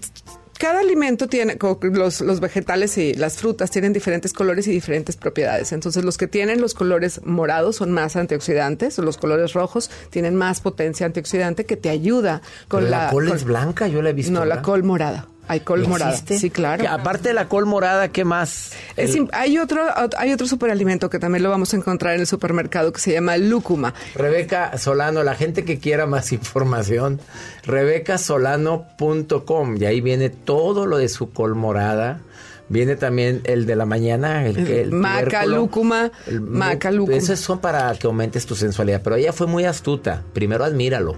cada 0.58 0.80
alimento 0.80 1.28
tiene 1.28 1.58
los, 1.94 2.22
los 2.22 2.40
vegetales 2.40 2.98
y 2.98 3.14
las 3.14 3.38
frutas 3.38 3.72
tienen 3.72 3.94
diferentes 3.94 4.34
colores 4.34 4.68
y 4.68 4.72
diferentes 4.72 5.16
propiedades. 5.16 5.72
Entonces, 5.72 6.04
los 6.04 6.18
que 6.18 6.28
tienen 6.28 6.62
los 6.62 6.74
colores 6.74 7.22
morados 7.24 7.78
son 7.78 7.92
más 7.92 8.16
antioxidantes, 8.16 8.98
o 9.00 9.02
los 9.02 9.18
colores 9.18 9.54
rojos 9.54 9.90
tienen 10.10 10.36
más 10.36 10.62
potencia 10.62 11.06
antioxidante 11.06 11.66
que 11.66 11.78
te 11.78 11.90
ayuda 11.90 12.42
con 12.68 12.82
Pero 12.82 12.92
la, 12.92 13.06
la, 13.06 13.12
col 13.12 13.28
con- 13.28 13.38
es 13.38 13.44
blanca, 13.44 13.88
yo 13.88 14.02
la 14.02 14.10
he 14.10 14.14
visto. 14.14 14.32
No, 14.32 14.46
la 14.46 14.62
col 14.62 14.84
morada. 14.84 15.28
Hay 15.50 15.62
col 15.62 15.88
morada. 15.88 16.12
¿Existe? 16.12 16.40
Sí, 16.40 16.50
claro. 16.50 16.82
Que 16.82 16.88
aparte 16.88 17.30
de 17.30 17.34
la 17.34 17.48
col 17.48 17.66
morada, 17.66 18.10
¿qué 18.10 18.26
más? 18.26 18.72
Es 18.96 19.12
El- 19.16 19.24
im- 19.24 19.30
hay 19.34 19.58
otro 19.58 19.82
hay 20.18 20.34
otro 20.34 20.48
superalimento 20.48 21.10
que 21.10 21.20
también 21.20 21.44
lo 21.44 21.50
vamos 21.50 21.74
a 21.74 21.78
encontrar 21.78 22.16
en 22.16 22.22
el 22.22 22.28
supermercado 22.28 22.92
que 22.92 23.00
se 23.00 23.14
llama 23.14 23.38
lúcuma. 23.38 23.94
Rebeca 24.16 24.78
Solano, 24.78 25.24
la 25.24 25.36
gente 25.36 25.64
que 25.64 25.80
quiera 25.80 26.06
más 26.06 26.32
información, 26.34 27.20
rebecasolano.com 27.66 29.78
y 29.78 29.86
ahí 29.86 30.02
viene 30.02 30.30
todo 30.30 30.86
lo 30.86 30.98
de 30.98 31.10
su 31.10 31.32
col 31.32 31.56
morada. 31.56 32.22
Viene 32.70 32.98
también 32.98 33.40
el 33.46 33.66
de 33.66 33.78
la 33.78 33.86
mañana, 33.86 34.46
el 34.46 34.66
que 34.66 34.82
el 34.82 34.92
Maca, 34.92 35.46
lúcuma, 35.46 36.12
El- 36.28 36.42
maca, 36.42 36.92
lúcuma. 36.92 37.16
Esos 37.18 37.40
son 37.40 37.60
para 37.60 37.94
que 37.96 38.08
aumentes 38.08 38.46
tu 38.46 38.56
sensualidad, 38.56 39.00
pero 39.02 39.16
ella 39.16 39.32
fue 39.32 39.48
muy 39.48 39.64
astuta. 39.64 40.24
Primero 40.34 40.66
admíralo, 40.66 41.16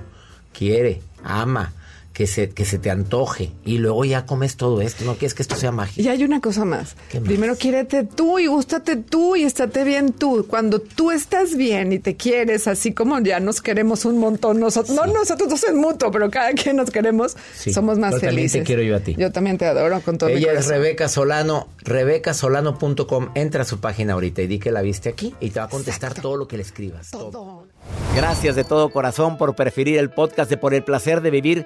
quiere, 0.54 1.02
ama, 1.24 1.74
que 2.20 2.28
se, 2.28 2.50
que 2.50 2.66
se 2.66 2.80
te 2.80 2.92
antoje 2.92 3.54
y 3.64 3.78
luego 3.78 4.04
ya 4.04 4.26
comes 4.26 4.58
todo 4.58 4.82
esto. 4.82 5.06
No 5.06 5.14
quieres 5.14 5.34
que 5.34 5.42
esto 5.42 5.56
sea 5.56 5.72
mágico. 5.72 6.02
Y 6.06 6.10
hay 6.10 6.22
una 6.26 6.42
cosa 6.42 6.66
más. 6.66 6.98
Primero 7.24 7.56
quiérete 7.56 8.04
tú 8.04 8.40
y 8.40 8.48
gústate 8.48 8.98
tú 8.98 9.38
y 9.38 9.44
estate 9.46 9.86
bien 9.86 10.12
tú. 10.12 10.46
Cuando 10.46 10.80
tú 10.80 11.12
estás 11.12 11.56
bien 11.56 11.94
y 11.94 12.00
te 12.00 12.18
quieres, 12.18 12.68
así 12.68 12.92
como 12.94 13.18
ya 13.22 13.40
nos 13.40 13.62
queremos 13.62 14.04
un 14.04 14.18
montón, 14.18 14.60
nosotros, 14.60 14.98
no 14.98 15.06
nosotros 15.06 15.48
dos 15.48 15.64
en 15.64 15.78
mutuo, 15.78 16.12
pero 16.12 16.30
cada 16.30 16.52
quien 16.52 16.76
nos 16.76 16.92
queremos, 16.92 17.38
Sí. 17.56 17.72
somos 17.72 17.98
más 17.98 18.10
Pero 18.16 18.20
también 18.28 18.50
felices. 18.50 18.60
te 18.64 18.66
quiero 18.66 18.82
yo 18.82 18.98
a 18.98 19.00
ti. 19.00 19.16
Yo 19.18 19.32
también 19.32 19.58
te 19.58 19.66
adoro 19.66 20.02
con 20.02 20.18
todo 20.18 20.30
mi 20.30 20.36
Ella 20.36 20.48
es 20.48 20.66
corazón. 20.66 20.72
Rebeca 20.74 21.08
Solano, 21.08 21.68
rebecasolano.com. 21.84 23.30
Entra 23.36 23.62
a 23.62 23.66
su 23.66 23.80
página 23.80 24.12
ahorita 24.16 24.42
y 24.42 24.48
di 24.48 24.60
que 24.60 24.72
la 24.74 24.82
viste 24.82 25.08
aquí 25.08 25.34
y 25.40 25.52
te 25.52 25.62
va 25.62 25.68
a 25.68 25.70
contestar 25.70 26.14
todo 26.16 26.36
lo 26.36 26.50
que 26.50 26.58
le 26.58 26.64
escribas. 26.64 27.12
todo. 27.12 27.30
Todo. 27.32 27.68
Gracias 28.14 28.58
de 28.58 28.66
todo 28.66 28.90
corazón 28.92 29.38
por 29.38 29.56
preferir 29.56 29.98
el 29.98 30.10
podcast 30.10 30.50
de 30.50 30.58
Por 30.58 30.74
el 30.74 30.84
placer 30.84 31.22
de 31.22 31.32
vivir 31.32 31.66